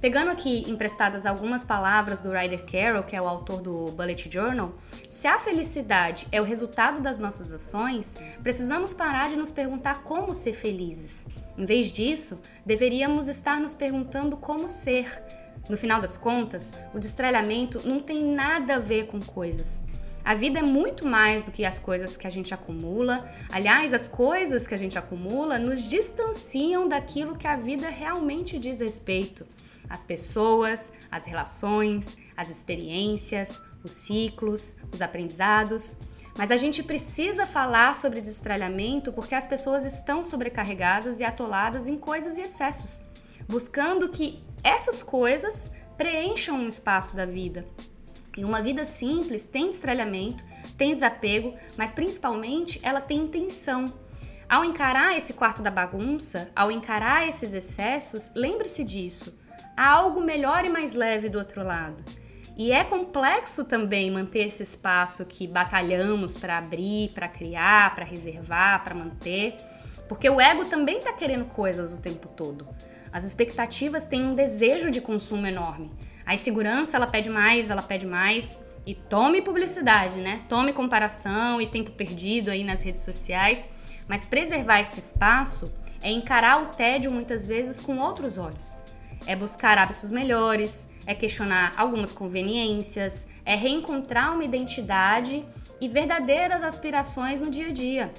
Pegando 0.00 0.30
aqui 0.30 0.70
emprestadas 0.70 1.26
algumas 1.26 1.64
palavras 1.64 2.22
do 2.22 2.30
Ryder 2.30 2.64
Carroll, 2.64 3.02
que 3.02 3.16
é 3.16 3.20
o 3.20 3.26
autor 3.26 3.60
do 3.60 3.86
Bullet 3.92 4.30
Journal, 4.30 4.72
se 5.08 5.26
a 5.26 5.38
felicidade 5.38 6.26
é 6.30 6.40
o 6.40 6.44
resultado 6.44 7.00
das 7.00 7.18
nossas 7.18 7.52
ações, 7.52 8.14
precisamos 8.42 8.94
parar 8.94 9.28
de 9.28 9.36
nos 9.36 9.50
perguntar 9.50 10.02
como 10.04 10.32
ser 10.32 10.52
felizes. 10.52 11.26
Em 11.58 11.64
vez 11.64 11.90
disso, 11.90 12.40
deveríamos 12.64 13.26
estar 13.26 13.60
nos 13.60 13.74
perguntando 13.74 14.36
como 14.36 14.68
ser. 14.68 15.20
No 15.68 15.76
final 15.76 16.00
das 16.00 16.16
contas, 16.16 16.72
o 16.94 17.00
destralhamento 17.00 17.86
não 17.86 18.00
tem 18.00 18.22
nada 18.22 18.76
a 18.76 18.78
ver 18.78 19.08
com 19.08 19.20
coisas. 19.20 19.82
A 20.24 20.34
vida 20.34 20.60
é 20.60 20.62
muito 20.62 21.04
mais 21.04 21.42
do 21.42 21.50
que 21.50 21.64
as 21.64 21.78
coisas 21.78 22.16
que 22.16 22.28
a 22.28 22.30
gente 22.30 22.54
acumula. 22.54 23.28
Aliás, 23.50 23.92
as 23.92 24.06
coisas 24.06 24.68
que 24.68 24.74
a 24.74 24.78
gente 24.78 24.96
acumula 24.96 25.58
nos 25.58 25.82
distanciam 25.82 26.88
daquilo 26.88 27.36
que 27.36 27.46
a 27.46 27.56
vida 27.56 27.88
realmente 27.88 28.56
diz 28.56 28.80
respeito. 28.80 29.44
As 29.90 30.04
pessoas, 30.04 30.92
as 31.10 31.24
relações, 31.24 32.16
as 32.36 32.50
experiências, 32.50 33.60
os 33.82 33.92
ciclos, 33.92 34.76
os 34.92 35.02
aprendizados. 35.02 35.98
Mas 36.38 36.52
a 36.52 36.56
gente 36.56 36.84
precisa 36.84 37.44
falar 37.44 37.96
sobre 37.96 38.20
destralhamento 38.20 39.12
porque 39.12 39.34
as 39.34 39.44
pessoas 39.44 39.84
estão 39.84 40.22
sobrecarregadas 40.22 41.18
e 41.18 41.24
atoladas 41.24 41.88
em 41.88 41.98
coisas 41.98 42.38
e 42.38 42.42
excessos, 42.42 43.02
buscando 43.48 44.08
que 44.08 44.40
essas 44.62 45.02
coisas 45.02 45.72
preencham 45.96 46.56
um 46.60 46.68
espaço 46.68 47.16
da 47.16 47.26
vida. 47.26 47.66
E 48.36 48.44
uma 48.44 48.62
vida 48.62 48.84
simples 48.84 49.46
tem 49.46 49.68
destralhamento, 49.68 50.44
tem 50.76 50.92
desapego, 50.92 51.54
mas 51.76 51.92
principalmente 51.92 52.78
ela 52.84 53.00
tem 53.00 53.18
intenção. 53.18 53.92
Ao 54.48 54.64
encarar 54.64 55.16
esse 55.16 55.32
quarto 55.32 55.60
da 55.60 55.72
bagunça, 55.72 56.48
ao 56.54 56.70
encarar 56.70 57.28
esses 57.28 57.52
excessos, 57.52 58.30
lembre-se 58.32 58.84
disso. 58.84 59.36
Há 59.76 59.88
algo 59.88 60.20
melhor 60.20 60.64
e 60.64 60.68
mais 60.68 60.92
leve 60.92 61.28
do 61.28 61.36
outro 61.36 61.64
lado. 61.64 61.96
E 62.58 62.72
é 62.72 62.82
complexo 62.82 63.64
também 63.64 64.10
manter 64.10 64.48
esse 64.48 64.64
espaço 64.64 65.24
que 65.24 65.46
batalhamos 65.46 66.36
para 66.36 66.58
abrir, 66.58 67.12
para 67.12 67.28
criar, 67.28 67.94
para 67.94 68.04
reservar, 68.04 68.82
para 68.82 68.96
manter, 68.96 69.54
porque 70.08 70.28
o 70.28 70.40
ego 70.40 70.64
também 70.64 70.98
está 70.98 71.12
querendo 71.12 71.44
coisas 71.44 71.92
o 71.92 71.98
tempo 71.98 72.26
todo. 72.26 72.66
As 73.12 73.22
expectativas 73.22 74.06
têm 74.06 74.24
um 74.24 74.34
desejo 74.34 74.90
de 74.90 75.00
consumo 75.00 75.46
enorme. 75.46 75.92
A 76.26 76.34
insegurança, 76.34 76.96
ela 76.96 77.06
pede 77.06 77.30
mais, 77.30 77.70
ela 77.70 77.80
pede 77.80 78.04
mais. 78.04 78.58
E 78.84 78.92
tome 78.92 79.40
publicidade, 79.40 80.16
né? 80.16 80.42
Tome 80.48 80.72
comparação 80.72 81.60
e 81.60 81.66
tempo 81.68 81.92
perdido 81.92 82.50
aí 82.50 82.64
nas 82.64 82.82
redes 82.82 83.02
sociais. 83.02 83.68
Mas 84.08 84.26
preservar 84.26 84.80
esse 84.80 84.98
espaço 84.98 85.72
é 86.02 86.10
encarar 86.10 86.60
o 86.60 86.66
tédio 86.66 87.12
muitas 87.12 87.46
vezes 87.46 87.78
com 87.78 87.98
outros 87.98 88.36
olhos 88.36 88.78
é 89.26 89.34
buscar 89.36 89.78
hábitos 89.78 90.10
melhores, 90.10 90.88
é 91.06 91.14
questionar 91.14 91.74
algumas 91.76 92.12
conveniências, 92.12 93.26
é 93.44 93.54
reencontrar 93.54 94.34
uma 94.34 94.44
identidade 94.44 95.44
e 95.80 95.88
verdadeiras 95.88 96.62
aspirações 96.62 97.40
no 97.40 97.50
dia 97.50 97.68
a 97.68 97.72
dia. 97.72 98.12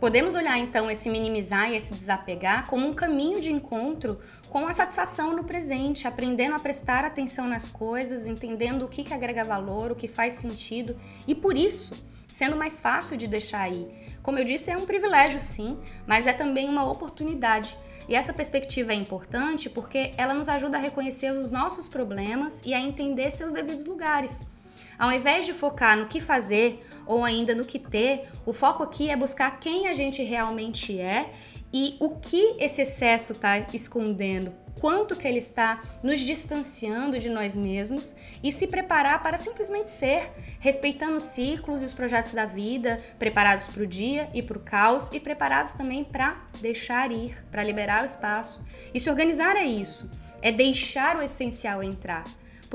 Podemos 0.00 0.34
olhar 0.34 0.58
então 0.58 0.90
esse 0.90 1.08
minimizar 1.08 1.70
e 1.70 1.76
esse 1.76 1.94
desapegar 1.94 2.66
como 2.66 2.86
um 2.86 2.92
caminho 2.92 3.40
de 3.40 3.50
encontro 3.50 4.20
com 4.50 4.66
a 4.66 4.72
satisfação 4.72 5.34
no 5.34 5.44
presente, 5.44 6.06
aprendendo 6.06 6.54
a 6.54 6.58
prestar 6.58 7.04
atenção 7.04 7.48
nas 7.48 7.68
coisas, 7.68 8.26
entendendo 8.26 8.84
o 8.84 8.88
que, 8.88 9.02
que 9.02 9.14
agrega 9.14 9.42
valor, 9.42 9.92
o 9.92 9.96
que 9.96 10.06
faz 10.06 10.34
sentido 10.34 10.96
e 11.26 11.34
por 11.34 11.56
isso 11.56 11.94
sendo 12.28 12.54
mais 12.54 12.78
fácil 12.78 13.16
de 13.16 13.26
deixar 13.26 13.62
aí. 13.62 13.88
Como 14.22 14.38
eu 14.38 14.44
disse, 14.44 14.70
é 14.70 14.76
um 14.76 14.84
privilégio 14.84 15.40
sim, 15.40 15.78
mas 16.06 16.26
é 16.26 16.32
também 16.34 16.68
uma 16.68 16.84
oportunidade 16.84 17.78
e 18.08 18.14
essa 18.14 18.32
perspectiva 18.32 18.92
é 18.92 18.94
importante 18.94 19.68
porque 19.68 20.12
ela 20.16 20.34
nos 20.34 20.48
ajuda 20.48 20.76
a 20.76 20.80
reconhecer 20.80 21.32
os 21.32 21.50
nossos 21.50 21.88
problemas 21.88 22.62
e 22.64 22.72
a 22.72 22.80
entender 22.80 23.30
seus 23.30 23.52
devidos 23.52 23.86
lugares. 23.86 24.42
Ao 24.98 25.12
invés 25.12 25.44
de 25.44 25.52
focar 25.52 25.96
no 25.96 26.06
que 26.06 26.20
fazer 26.20 26.84
ou 27.06 27.24
ainda 27.24 27.54
no 27.54 27.64
que 27.64 27.78
ter, 27.78 28.28
o 28.44 28.52
foco 28.52 28.82
aqui 28.82 29.10
é 29.10 29.16
buscar 29.16 29.58
quem 29.58 29.88
a 29.88 29.92
gente 29.92 30.22
realmente 30.22 30.98
é 30.98 31.30
e 31.72 31.96
o 32.00 32.10
que 32.10 32.56
esse 32.58 32.82
excesso 32.82 33.32
está 33.32 33.58
escondendo 33.58 34.65
quanto 34.80 35.16
que 35.16 35.26
ele 35.26 35.38
está 35.38 35.82
nos 36.02 36.20
distanciando 36.20 37.18
de 37.18 37.28
nós 37.28 37.56
mesmos 37.56 38.14
e 38.42 38.52
se 38.52 38.66
preparar 38.66 39.22
para 39.22 39.36
simplesmente 39.36 39.90
ser, 39.90 40.30
respeitando 40.60 41.16
os 41.16 41.24
ciclos 41.24 41.82
e 41.82 41.84
os 41.84 41.94
projetos 41.94 42.32
da 42.32 42.44
vida, 42.44 42.98
preparados 43.18 43.66
para 43.66 43.82
o 43.82 43.86
dia 43.86 44.28
e 44.34 44.42
para 44.42 44.58
o 44.58 44.60
caos 44.60 45.10
e 45.12 45.20
preparados 45.20 45.72
também 45.72 46.04
para 46.04 46.36
deixar 46.60 47.10
ir, 47.10 47.44
para 47.50 47.62
liberar 47.62 48.02
o 48.02 48.06
espaço. 48.06 48.64
E 48.92 49.00
se 49.00 49.10
organizar 49.10 49.56
é 49.56 49.64
isso, 49.64 50.10
é 50.42 50.52
deixar 50.52 51.16
o 51.16 51.22
essencial 51.22 51.82
entrar. 51.82 52.24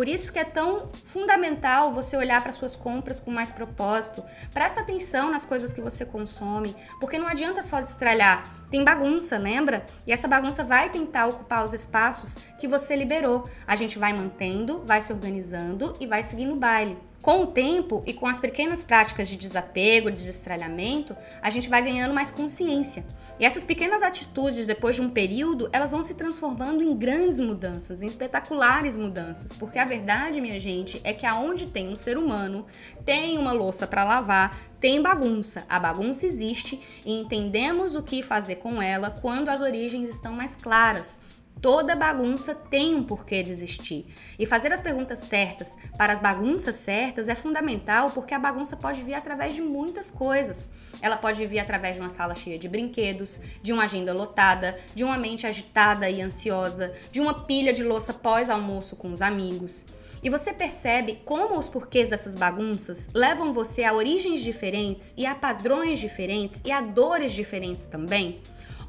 Por 0.01 0.09
isso 0.09 0.33
que 0.33 0.39
é 0.39 0.43
tão 0.43 0.89
fundamental 1.03 1.91
você 1.91 2.17
olhar 2.17 2.41
para 2.41 2.51
suas 2.51 2.75
compras 2.75 3.19
com 3.19 3.29
mais 3.29 3.51
propósito. 3.51 4.23
Presta 4.51 4.81
atenção 4.81 5.29
nas 5.29 5.45
coisas 5.45 5.71
que 5.71 5.79
você 5.79 6.03
consome, 6.03 6.75
porque 6.99 7.19
não 7.19 7.27
adianta 7.27 7.61
só 7.61 7.79
destralhar. 7.79 8.51
Tem 8.71 8.83
bagunça, 8.83 9.37
lembra? 9.37 9.85
E 10.07 10.11
essa 10.11 10.27
bagunça 10.27 10.63
vai 10.63 10.89
tentar 10.89 11.27
ocupar 11.27 11.63
os 11.63 11.71
espaços 11.71 12.35
que 12.59 12.67
você 12.67 12.95
liberou. 12.95 13.47
A 13.67 13.75
gente 13.75 13.99
vai 13.99 14.11
mantendo, 14.11 14.81
vai 14.83 15.03
se 15.03 15.13
organizando 15.13 15.95
e 15.99 16.07
vai 16.07 16.23
seguindo 16.23 16.53
o 16.53 16.59
baile. 16.59 16.97
Com 17.21 17.43
o 17.43 17.47
tempo 17.47 18.01
e 18.07 18.13
com 18.13 18.25
as 18.25 18.39
pequenas 18.39 18.83
práticas 18.83 19.27
de 19.27 19.37
desapego, 19.37 20.09
de 20.09 20.23
destralhamento, 20.23 21.15
a 21.39 21.51
gente 21.51 21.69
vai 21.69 21.79
ganhando 21.83 22.15
mais 22.15 22.31
consciência. 22.31 23.05
E 23.39 23.45
essas 23.45 23.63
pequenas 23.63 24.01
atitudes, 24.01 24.65
depois 24.65 24.95
de 24.95 25.03
um 25.03 25.09
período, 25.09 25.69
elas 25.71 25.91
vão 25.91 26.01
se 26.01 26.15
transformando 26.15 26.81
em 26.81 26.97
grandes 26.97 27.39
mudanças, 27.39 28.01
em 28.01 28.07
espetaculares 28.07 28.97
mudanças. 28.97 29.53
Porque 29.53 29.77
a 29.77 29.85
verdade, 29.85 30.41
minha 30.41 30.59
gente, 30.59 30.99
é 31.03 31.13
que 31.13 31.25
aonde 31.27 31.67
tem 31.67 31.89
um 31.89 31.95
ser 31.95 32.17
humano, 32.17 32.65
tem 33.05 33.37
uma 33.37 33.51
louça 33.51 33.85
para 33.85 34.03
lavar, 34.03 34.57
tem 34.79 34.99
bagunça. 34.99 35.63
A 35.69 35.79
bagunça 35.79 36.25
existe 36.25 36.81
e 37.05 37.13
entendemos 37.19 37.95
o 37.95 38.01
que 38.01 38.23
fazer 38.23 38.55
com 38.55 38.81
ela 38.81 39.11
quando 39.11 39.49
as 39.49 39.61
origens 39.61 40.09
estão 40.09 40.33
mais 40.33 40.55
claras. 40.55 41.19
Toda 41.61 41.95
bagunça 41.95 42.55
tem 42.55 42.95
um 42.95 43.03
porquê 43.03 43.43
de 43.43 43.51
existir. 43.51 44.07
E 44.39 44.47
fazer 44.47 44.73
as 44.73 44.81
perguntas 44.81 45.19
certas 45.19 45.77
para 45.95 46.11
as 46.11 46.19
bagunças 46.19 46.75
certas 46.77 47.29
é 47.29 47.35
fundamental 47.35 48.09
porque 48.09 48.33
a 48.33 48.39
bagunça 48.39 48.75
pode 48.75 49.03
vir 49.03 49.13
através 49.13 49.53
de 49.53 49.61
muitas 49.61 50.09
coisas. 50.09 50.71
Ela 51.03 51.17
pode 51.17 51.45
vir 51.45 51.59
através 51.59 51.95
de 51.95 52.01
uma 52.01 52.09
sala 52.09 52.33
cheia 52.33 52.57
de 52.57 52.67
brinquedos, 52.67 53.39
de 53.61 53.71
uma 53.71 53.83
agenda 53.83 54.11
lotada, 54.11 54.75
de 54.95 55.03
uma 55.03 55.19
mente 55.19 55.45
agitada 55.45 56.09
e 56.09 56.19
ansiosa, 56.19 56.93
de 57.11 57.21
uma 57.21 57.45
pilha 57.45 57.71
de 57.71 57.83
louça 57.83 58.11
pós-almoço 58.11 58.95
com 58.95 59.11
os 59.11 59.21
amigos. 59.21 59.85
E 60.23 60.29
você 60.29 60.53
percebe 60.53 61.19
como 61.25 61.59
os 61.59 61.69
porquês 61.69 62.09
dessas 62.09 62.35
bagunças 62.35 63.07
levam 63.13 63.53
você 63.53 63.83
a 63.83 63.93
origens 63.93 64.39
diferentes 64.41 65.13
e 65.15 65.27
a 65.27 65.35
padrões 65.35 65.99
diferentes 65.99 66.59
e 66.65 66.71
a 66.71 66.81
dores 66.81 67.31
diferentes 67.33 67.85
também? 67.85 68.39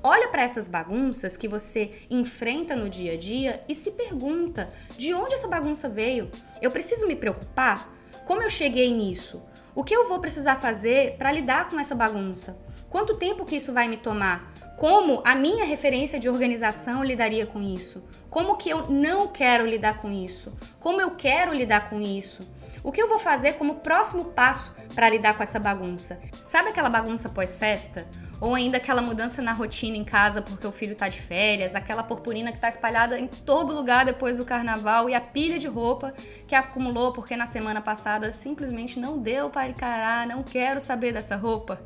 Olha 0.05 0.29
para 0.29 0.43
essas 0.43 0.67
bagunças 0.67 1.37
que 1.37 1.47
você 1.47 1.93
enfrenta 2.11 2.75
no 2.75 2.89
dia 2.89 3.13
a 3.13 3.17
dia 3.17 3.63
e 3.69 3.75
se 3.75 3.93
pergunta: 3.93 4.71
de 4.99 5.15
onde 5.15 5.35
essa 5.35 5.47
bagunça 5.47 5.89
veio? 5.89 6.29
Eu 6.61 6.71
preciso 6.71 7.07
me 7.07 7.15
preocupar? 7.15 7.89
Como 8.27 8.43
eu 8.43 8.51
cheguei 8.51 8.93
nisso? 8.93 9.43
O 9.75 9.85
que 9.85 9.95
eu 9.95 10.09
vou 10.09 10.19
precisar 10.19 10.57
fazer 10.57 11.17
para 11.17 11.33
lidar 11.33 11.71
com 11.71 11.79
essa 11.79 11.95
bagunça? 11.95 12.59
Quanto 12.91 13.17
tempo 13.17 13.45
que 13.45 13.57
isso 13.57 13.73
vai 13.73 13.89
me 13.89 13.97
tomar? 13.97 14.53
Como 14.77 15.23
a 15.25 15.35
minha 15.35 15.65
referência 15.65 16.19
de 16.19 16.29
organização 16.29 17.05
lidaria 17.05 17.47
com 17.47 17.63
isso? 17.63 18.03
Como 18.29 18.57
que 18.57 18.69
eu 18.69 18.91
não 18.91 19.29
quero 19.29 19.65
lidar 19.65 19.99
com 20.03 20.11
isso? 20.11 20.53
Como 20.81 21.01
eu 21.01 21.13
quero 21.13 21.55
lidar 21.55 21.89
com 21.89 22.01
isso? 22.01 22.43
O 22.85 22.91
que 22.91 23.01
eu 23.01 23.09
vou 23.09 23.19
fazer 23.19 23.53
como 23.53 23.77
próximo 23.77 24.25
passo 24.25 24.75
para 24.93 25.09
lidar 25.09 25.37
com 25.37 25.43
essa 25.43 25.61
bagunça? 25.61 26.21
Sabe 26.43 26.71
aquela 26.71 26.91
bagunça 26.91 27.29
pós-festa? 27.29 28.09
Ou 28.41 28.57
ainda 28.57 28.79
aquela 28.79 29.01
mudança 29.01 29.41
na 29.41 29.53
rotina 29.53 29.97
em 29.97 30.03
casa 30.03 30.43
porque 30.43 30.67
o 30.67 30.73
filho 30.73 30.97
tá 30.97 31.09
de 31.09 31.21
férias, 31.21 31.77
aquela 31.77 32.03
purpurina 32.03 32.51
que 32.51 32.59
tá 32.59 32.69
espalhada 32.69 33.17
em 33.17 33.29
todo 33.29 33.73
lugar 33.73 34.05
depois 34.05 34.39
do 34.39 34.45
carnaval 34.45 35.09
e 35.09 35.15
a 35.15 35.21
pilha 35.21 35.61
de 35.61 35.69
roupa 35.69 36.13
que 36.49 36.57
acumulou 36.57 37.13
porque 37.13 37.37
na 37.37 37.47
semana 37.47 37.81
passada 37.81 38.33
simplesmente 38.33 38.99
não 38.99 39.17
deu 39.17 39.49
para 39.49 39.69
encarar, 39.69 40.27
não 40.27 40.43
quero 40.43 40.81
saber 40.81 41.13
dessa 41.13 41.37
roupa. 41.37 41.81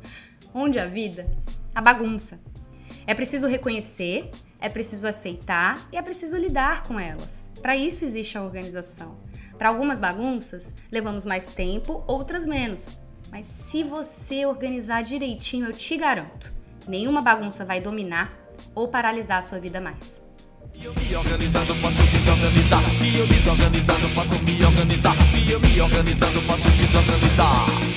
Onde 0.51 0.79
a 0.79 0.87
vida? 0.87 1.29
A 1.75 1.81
bagunça. 1.81 2.39
É 3.05 3.13
preciso 3.13 3.47
reconhecer, 3.47 4.31
é 4.59 4.67
preciso 4.67 5.07
aceitar 5.07 5.87
e 5.91 5.97
é 5.97 6.01
preciso 6.01 6.37
lidar 6.37 6.81
com 6.83 6.99
elas. 6.99 7.51
Para 7.61 7.75
isso 7.77 8.03
existe 8.03 8.35
a 8.35 8.41
organização. 8.41 9.15
Para 9.57 9.69
algumas 9.69 9.99
bagunças, 9.99 10.73
levamos 10.91 11.25
mais 11.25 11.49
tempo, 11.49 12.03
outras 12.07 12.45
menos. 12.45 12.99
Mas 13.31 13.47
se 13.47 13.83
você 13.83 14.45
organizar 14.45 15.03
direitinho, 15.03 15.65
eu 15.67 15.73
te 15.73 15.97
garanto, 15.97 16.53
nenhuma 16.87 17.21
bagunça 17.21 17.65
vai 17.65 17.81
dominar 17.81 18.33
ou 18.75 18.87
paralisar 18.87 19.39
a 19.39 19.41
sua 19.41 19.59
vida 19.59 19.81
mais. 19.81 20.25
E 20.75 20.85
eu 20.85 20.93
me 20.93 21.15
organizando 21.15 21.73
posso 21.81 22.03
desorganizar. 22.11 22.83
E 23.03 23.17
eu 23.17 23.27
posso. 24.13 24.35
E 25.35 25.51
eu 25.51 25.59
me 25.59 25.81
organizando 25.81 26.41
posso 26.43 26.69
desorganizar. 26.69 27.96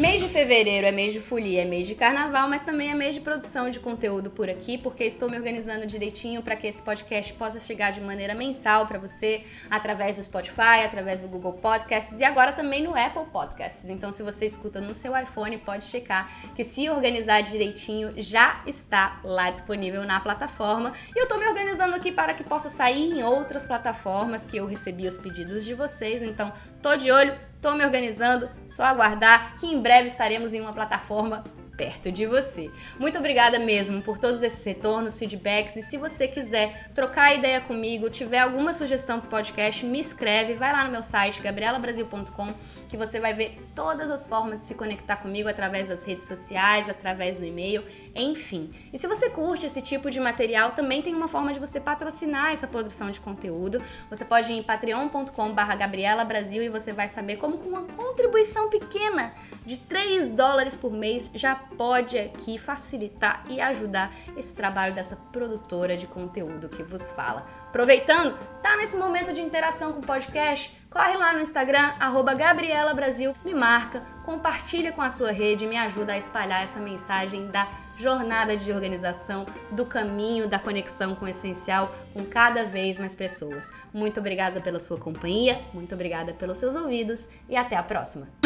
Mês 0.00 0.22
de 0.22 0.30
fevereiro 0.30 0.86
é 0.86 0.90
mês 0.90 1.12
de 1.12 1.20
folia, 1.20 1.60
é 1.60 1.64
mês 1.66 1.86
de 1.86 1.94
carnaval, 1.94 2.48
mas 2.48 2.62
também 2.62 2.90
é 2.90 2.94
mês 2.94 3.14
de 3.14 3.20
produção 3.20 3.68
de 3.68 3.78
conteúdo 3.78 4.30
por 4.30 4.48
aqui, 4.48 4.78
porque 4.78 5.04
estou 5.04 5.28
me 5.28 5.36
organizando 5.36 5.86
direitinho 5.86 6.40
para 6.40 6.56
que 6.56 6.66
esse 6.66 6.80
podcast 6.80 7.34
possa 7.34 7.60
chegar 7.60 7.92
de 7.92 8.00
maneira 8.00 8.34
mensal 8.34 8.86
para 8.86 8.98
você, 8.98 9.44
através 9.68 10.16
do 10.16 10.22
Spotify, 10.22 10.86
através 10.86 11.20
do 11.20 11.28
Google 11.28 11.52
Podcasts 11.52 12.18
e 12.18 12.24
agora 12.24 12.50
também 12.54 12.82
no 12.82 12.96
Apple 12.96 13.26
Podcasts. 13.30 13.90
Então, 13.90 14.10
se 14.10 14.22
você 14.22 14.46
escuta 14.46 14.80
no 14.80 14.94
seu 14.94 15.14
iPhone, 15.14 15.58
pode 15.58 15.84
checar 15.84 16.30
que 16.54 16.64
se 16.64 16.88
organizar 16.88 17.42
direitinho 17.42 18.14
já 18.16 18.62
está 18.66 19.20
lá 19.22 19.50
disponível 19.50 20.02
na 20.04 20.18
plataforma. 20.18 20.94
E 21.14 21.18
eu 21.18 21.24
estou 21.24 21.38
me 21.38 21.46
organizando 21.46 21.94
aqui 21.94 22.10
para 22.10 22.32
que 22.32 22.42
possa 22.42 22.70
sair 22.70 23.12
em 23.12 23.22
outras 23.22 23.66
plataformas 23.66 24.46
que 24.46 24.56
eu 24.56 24.64
recebi 24.64 25.06
os 25.06 25.18
pedidos 25.18 25.62
de 25.62 25.74
vocês. 25.74 26.22
Então, 26.22 26.50
tô 26.80 26.96
de 26.96 27.10
olho 27.10 27.49
Tô 27.60 27.74
me 27.74 27.84
organizando, 27.84 28.48
só 28.66 28.84
aguardar 28.84 29.56
que 29.56 29.66
em 29.66 29.80
breve 29.80 30.06
estaremos 30.06 30.54
em 30.54 30.60
uma 30.60 30.72
plataforma 30.72 31.44
perto 31.80 32.12
de 32.12 32.26
você. 32.26 32.70
Muito 32.98 33.16
obrigada 33.16 33.58
mesmo 33.58 34.02
por 34.02 34.18
todos 34.18 34.42
esses 34.42 34.62
retornos, 34.62 35.18
feedbacks 35.18 35.76
e 35.76 35.82
se 35.82 35.96
você 35.96 36.28
quiser 36.28 36.90
trocar 36.94 37.34
ideia 37.34 37.58
comigo, 37.58 38.10
tiver 38.10 38.40
alguma 38.40 38.74
sugestão 38.74 39.18
para 39.18 39.26
o 39.26 39.30
podcast, 39.30 39.86
me 39.86 39.98
escreve, 39.98 40.52
vai 40.52 40.74
lá 40.74 40.84
no 40.84 40.90
meu 40.90 41.02
site 41.02 41.40
gabrielabrasil.com 41.40 42.52
que 42.86 42.98
você 42.98 43.18
vai 43.18 43.32
ver 43.32 43.58
todas 43.74 44.10
as 44.10 44.28
formas 44.28 44.58
de 44.58 44.64
se 44.64 44.74
conectar 44.74 45.16
comigo 45.16 45.48
através 45.48 45.88
das 45.88 46.04
redes 46.04 46.26
sociais, 46.26 46.86
através 46.86 47.38
do 47.38 47.46
e-mail, 47.46 47.82
enfim. 48.14 48.70
E 48.92 48.98
se 48.98 49.06
você 49.06 49.30
curte 49.30 49.64
esse 49.64 49.80
tipo 49.80 50.10
de 50.10 50.20
material, 50.20 50.72
também 50.72 51.00
tem 51.00 51.14
uma 51.14 51.28
forma 51.28 51.52
de 51.52 51.60
você 51.60 51.80
patrocinar 51.80 52.52
essa 52.52 52.66
produção 52.66 53.10
de 53.10 53.20
conteúdo. 53.20 53.80
Você 54.10 54.24
pode 54.24 54.52
ir 54.52 54.56
em 54.56 54.62
patreon.com/gabrielabrasil 54.62 56.62
e 56.62 56.68
você 56.68 56.92
vai 56.92 57.08
saber 57.08 57.36
como 57.36 57.56
com 57.56 57.68
uma 57.68 57.84
contribuição 57.84 58.68
pequena 58.68 59.32
de 59.64 59.78
3 59.78 60.32
dólares 60.32 60.74
por 60.74 60.92
mês 60.92 61.30
já 61.32 61.54
pode 61.76 62.18
aqui 62.18 62.58
facilitar 62.58 63.44
e 63.48 63.60
ajudar 63.60 64.12
esse 64.36 64.54
trabalho 64.54 64.94
dessa 64.94 65.16
produtora 65.16 65.96
de 65.96 66.06
conteúdo 66.06 66.68
que 66.68 66.82
vos 66.82 67.10
fala. 67.10 67.46
Aproveitando, 67.68 68.36
tá 68.62 68.76
nesse 68.76 68.96
momento 68.96 69.32
de 69.32 69.42
interação 69.42 69.92
com 69.92 70.00
o 70.00 70.06
podcast? 70.06 70.76
Corre 70.90 71.16
lá 71.16 71.32
no 71.32 71.40
Instagram, 71.40 71.92
arroba 72.00 72.34
Gabriela 72.34 72.92
Brasil, 72.92 73.34
me 73.44 73.54
marca, 73.54 74.02
compartilha 74.24 74.92
com 74.92 75.00
a 75.00 75.10
sua 75.10 75.30
rede 75.30 75.66
me 75.66 75.76
ajuda 75.76 76.12
a 76.12 76.18
espalhar 76.18 76.62
essa 76.62 76.80
mensagem 76.80 77.46
da 77.48 77.68
jornada 77.96 78.56
de 78.56 78.72
organização, 78.72 79.46
do 79.70 79.84
caminho 79.84 80.48
da 80.48 80.58
conexão 80.58 81.14
com 81.14 81.26
o 81.26 81.28
essencial 81.28 81.94
com 82.14 82.24
cada 82.24 82.64
vez 82.64 82.98
mais 82.98 83.14
pessoas. 83.14 83.70
Muito 83.92 84.18
obrigada 84.18 84.60
pela 84.60 84.78
sua 84.78 84.98
companhia, 84.98 85.60
muito 85.72 85.94
obrigada 85.94 86.32
pelos 86.32 86.56
seus 86.56 86.74
ouvidos 86.74 87.28
e 87.48 87.56
até 87.56 87.76
a 87.76 87.82
próxima! 87.82 88.39